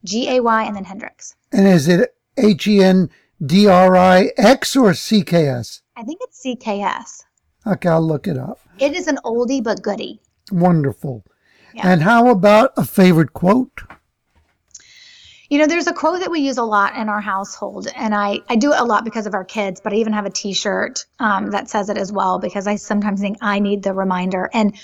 [0.05, 1.35] G A Y and then Hendricks.
[1.53, 3.11] And is it H E N
[3.45, 5.83] D R I X or C K S?
[5.97, 7.25] I think it's CKS.
[7.67, 8.61] Okay, I'll look it up.
[8.79, 10.21] It is an oldie but goodie.
[10.53, 11.25] Wonderful.
[11.75, 11.89] Yeah.
[11.89, 13.83] And how about a favorite quote?
[15.49, 18.41] You know, there's a quote that we use a lot in our household, and I,
[18.49, 20.53] I do it a lot because of our kids, but I even have a t
[20.53, 24.51] shirt um, that says it as well because I sometimes think I need the reminder.
[24.53, 24.75] And,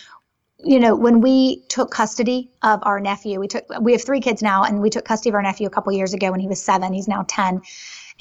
[0.64, 4.42] you know, when we took custody of our nephew, we took, we have three kids
[4.42, 6.62] now, and we took custody of our nephew a couple years ago when he was
[6.62, 6.92] seven.
[6.92, 7.62] He's now 10.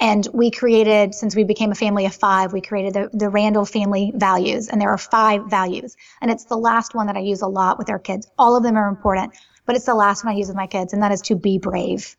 [0.00, 3.66] And we created, since we became a family of five, we created the, the Randall
[3.66, 4.68] family values.
[4.68, 5.96] And there are five values.
[6.22, 8.26] And it's the last one that I use a lot with our kids.
[8.38, 9.34] All of them are important,
[9.66, 11.58] but it's the last one I use with my kids, and that is to be
[11.58, 12.16] brave.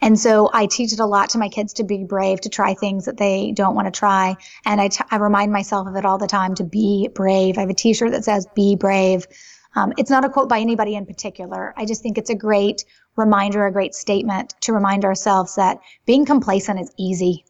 [0.00, 2.74] And so I teach it a lot to my kids to be brave, to try
[2.74, 4.36] things that they don't want to try.
[4.64, 7.58] And I, t- I remind myself of it all the time to be brave.
[7.58, 9.26] I have a t shirt that says, be brave.
[9.74, 11.74] Um, it's not a quote by anybody in particular.
[11.76, 12.84] I just think it's a great
[13.16, 17.44] reminder, a great statement to remind ourselves that being complacent is easy.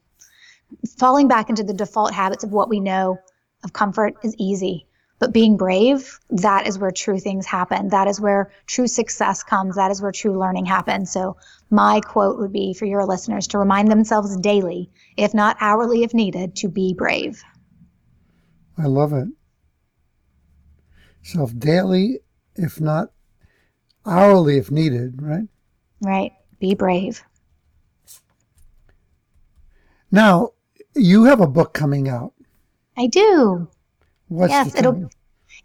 [0.99, 3.19] Falling back into the default habits of what we know
[3.63, 4.88] of comfort is easy.
[5.19, 7.89] But being brave, that is where true things happen.
[7.89, 9.77] That is where true success comes.
[9.77, 11.11] That is where true learning happens.
[11.11, 11.37] So,
[11.71, 16.15] my quote would be for your listeners to remind themselves daily, if not hourly if
[16.15, 17.43] needed, to be brave.
[18.77, 19.29] I love it.
[21.23, 22.21] Self daily,
[22.55, 23.11] if not
[24.07, 25.49] hourly, if needed, right?
[26.01, 26.33] Right?
[26.61, 27.23] Be brave.
[30.11, 30.53] Now,
[30.95, 32.33] you have a book coming out.
[32.97, 33.69] I do.
[34.29, 35.09] What's yes, it'll.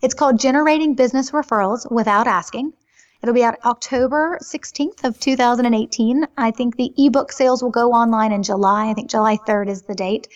[0.02, 2.74] It's called Generating Business Referrals Without Asking.
[3.22, 6.26] It'll be out October 16th of 2018.
[6.38, 8.90] I think the ebook sales will go online in July.
[8.90, 10.28] I think July 3rd is the date.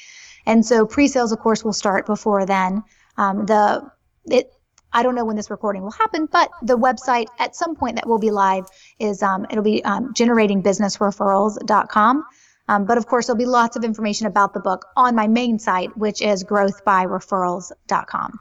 [0.45, 2.83] And so pre-sales, of course, will start before then.
[3.17, 3.91] Um, the
[4.25, 4.53] it
[4.93, 8.07] I don't know when this recording will happen, but the website at some point that
[8.07, 8.65] will be live
[8.99, 12.23] is um, it'll be um, generatingbusinessreferrals.com.
[12.67, 15.57] Um, but of course, there'll be lots of information about the book on my main
[15.59, 18.39] site, which is growthbyreferrals.com.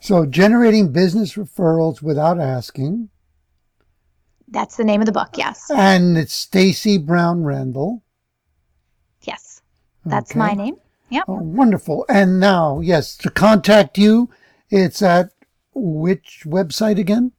[0.00, 3.10] So, generating business referrals without asking.
[4.48, 5.70] That's the name of the book, yes.
[5.70, 8.02] And it's Stacey Brown Randall.
[9.22, 9.62] Yes,
[10.04, 10.38] that's okay.
[10.38, 10.76] my name.
[11.10, 11.24] Yep.
[11.28, 12.06] Oh, wonderful.
[12.08, 14.30] And now, yes, to contact you,
[14.70, 15.30] it's at
[15.74, 17.32] which website again?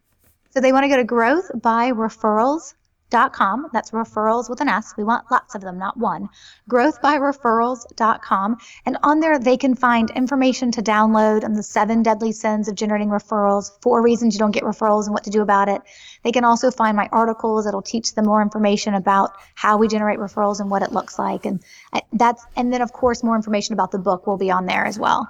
[0.52, 2.78] So they want to go to growthbyreferrals.com
[3.14, 3.68] growthbyreferrals.com.
[3.72, 4.94] That's referrals with an S.
[4.98, 6.30] We want lots of them, not one.
[6.70, 8.58] Growthbyreferrals.com.
[8.86, 12.76] And on there, they can find information to download on the seven deadly sins of
[12.76, 15.82] generating referrals, four reasons you don't get referrals and what to do about it.
[16.24, 20.20] They can also find my articles that'll teach them more information about how we generate
[20.20, 21.46] referrals and what it looks like.
[21.46, 21.62] And
[21.92, 24.86] uh, that's, and then of course, more information about the book will be on there
[24.86, 25.30] as well.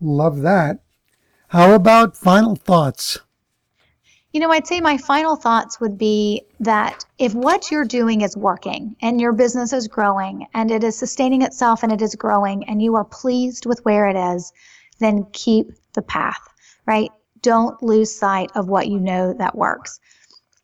[0.00, 0.80] Love that.
[1.48, 3.18] How about final thoughts?
[4.32, 8.36] You know, I'd say my final thoughts would be that if what you're doing is
[8.36, 12.68] working and your business is growing and it is sustaining itself and it is growing
[12.68, 14.52] and you are pleased with where it is,
[14.98, 16.46] then keep the path,
[16.86, 17.10] right?
[17.40, 19.98] Don't lose sight of what you know that works.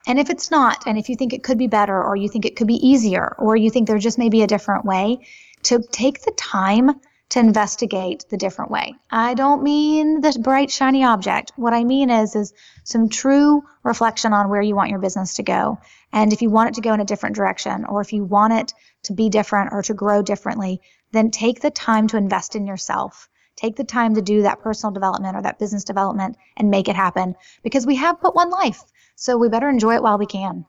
[0.07, 2.45] And if it's not, and if you think it could be better or you think
[2.45, 5.27] it could be easier or you think there just may be a different way,
[5.63, 8.95] to take the time to investigate the different way.
[9.11, 11.53] I don't mean this bright shiny object.
[11.57, 12.53] What I mean is is
[12.85, 15.79] some true reflection on where you want your business to go.
[16.13, 18.53] And if you want it to go in a different direction or if you want
[18.53, 18.75] it
[19.05, 20.81] to be different or to grow differently,
[21.13, 23.29] then take the time to invest in yourself.
[23.57, 26.97] Take the time to do that personal development or that business development and make it
[26.97, 28.83] happen because we have but one life.
[29.17, 30.67] So we better enjoy it while we can.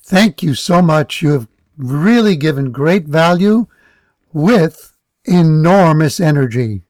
[0.00, 1.22] Thank you so much.
[1.22, 3.66] You have really given great value
[4.32, 4.93] with
[5.24, 6.82] enormous energy.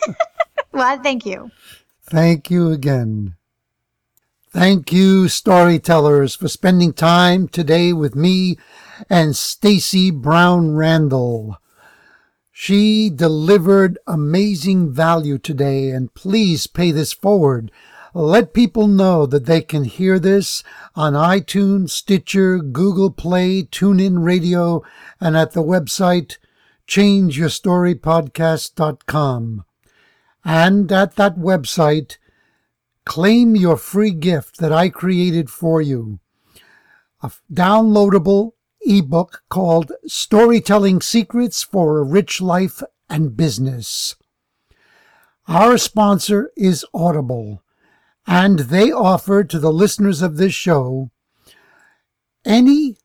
[0.72, 1.50] well, thank you.
[2.02, 3.36] Thank you again.
[4.50, 8.58] Thank you, storytellers, for spending time today with me
[9.08, 11.56] and Stacey Brown Randall.
[12.50, 17.72] She delivered amazing value today, and please pay this forward.
[18.14, 20.62] Let people know that they can hear this
[20.94, 24.82] on iTunes, Stitcher, Google Play, TuneIn Radio,
[25.18, 26.36] and at the website
[26.88, 29.64] changeyourstorypodcast.com.
[30.44, 32.18] And at that website,
[33.04, 36.18] claim your free gift that I created for you
[37.22, 44.16] a downloadable ebook called Storytelling Secrets for a Rich Life and Business.
[45.46, 47.62] Our sponsor is Audible,
[48.26, 51.10] and they offer to the listeners of this show
[52.44, 52.96] any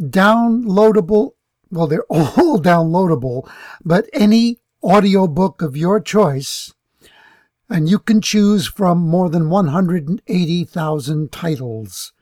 [0.00, 1.32] downloadable
[1.70, 3.50] well, they're all downloadable,
[3.84, 6.72] but any audiobook of your choice,
[7.68, 12.12] and you can choose from more than 180,000 titles.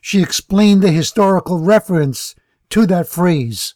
[0.00, 2.36] She explained the historical reference
[2.70, 3.74] to that phrase.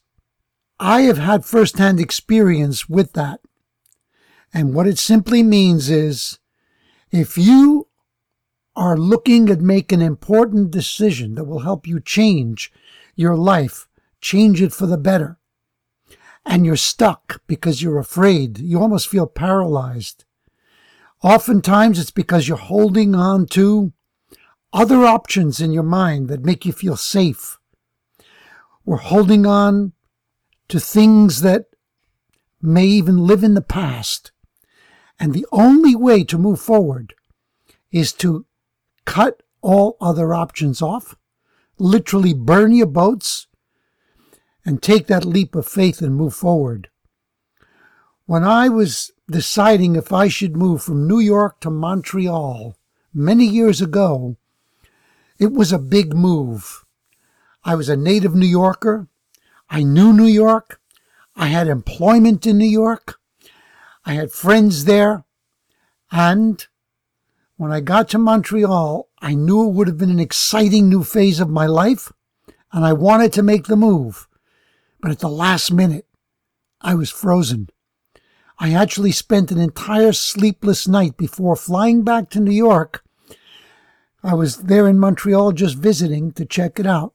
[0.78, 3.40] I have had firsthand experience with that.
[4.54, 6.38] And what it simply means is
[7.10, 7.88] if you
[8.76, 12.72] are looking at make an important decision that will help you change
[13.16, 13.88] your life,
[14.20, 15.39] change it for the better,
[16.44, 18.58] and you're stuck because you're afraid.
[18.58, 20.24] You almost feel paralyzed.
[21.22, 23.92] Oftentimes it's because you're holding on to
[24.72, 27.58] other options in your mind that make you feel safe.
[28.84, 29.92] We're holding on
[30.68, 31.66] to things that
[32.62, 34.32] may even live in the past.
[35.18, 37.14] And the only way to move forward
[37.92, 38.46] is to
[39.04, 41.16] cut all other options off,
[41.78, 43.46] literally burn your boats,
[44.70, 46.90] and take that leap of faith and move forward.
[48.26, 52.76] When I was deciding if I should move from New York to Montreal
[53.12, 54.36] many years ago,
[55.40, 56.84] it was a big move.
[57.64, 59.08] I was a native New Yorker.
[59.68, 60.80] I knew New York.
[61.34, 63.18] I had employment in New York.
[64.04, 65.24] I had friends there.
[66.12, 66.64] And
[67.56, 71.40] when I got to Montreal, I knew it would have been an exciting new phase
[71.40, 72.12] of my life,
[72.72, 74.28] and I wanted to make the move.
[75.00, 76.06] But at the last minute,
[76.80, 77.68] I was frozen.
[78.58, 83.02] I actually spent an entire sleepless night before flying back to New York.
[84.22, 87.14] I was there in Montreal just visiting to check it out.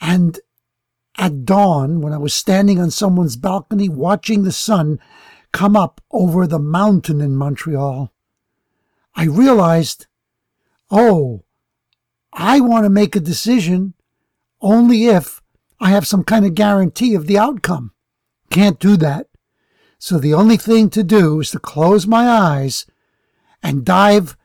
[0.00, 0.38] And
[1.16, 5.00] at dawn, when I was standing on someone's balcony watching the sun
[5.52, 8.12] come up over the mountain in Montreal,
[9.16, 10.06] I realized,
[10.90, 11.44] oh,
[12.32, 13.94] I want to make a decision
[14.60, 15.40] only if
[15.80, 17.92] I have some kind of guarantee of the outcome.
[18.50, 19.28] Can't do that.
[19.98, 22.86] So the only thing to do is to close my eyes
[23.62, 24.36] and dive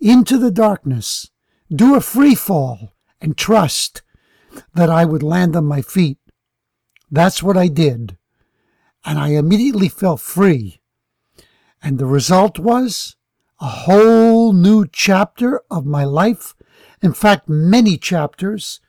[0.00, 1.30] into the darkness,
[1.74, 4.02] do a free fall, and trust
[4.74, 6.18] that I would land on my feet.
[7.10, 8.18] That's what I did.
[9.04, 10.80] And I immediately felt free.
[11.82, 13.16] And the result was
[13.60, 16.54] a whole new chapter of my life.
[17.02, 18.80] In fact, many chapters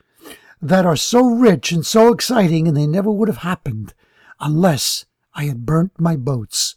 [0.61, 3.93] that are so rich and so exciting, and they never would have happened
[4.39, 6.75] unless I had burnt my boats.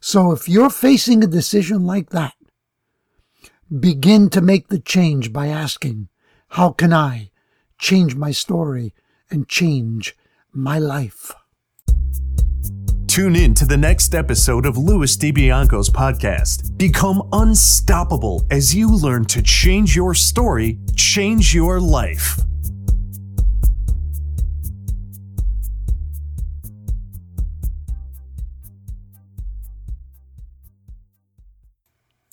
[0.00, 2.34] So if you're facing a decision like that,
[3.78, 6.08] begin to make the change by asking,
[6.48, 7.30] How can I
[7.78, 8.94] change my story
[9.30, 10.16] and change
[10.52, 11.32] my life?
[13.06, 16.78] Tune in to the next episode of Louis DiBianco's podcast.
[16.78, 22.40] Become unstoppable as you learn to change your story, change your life.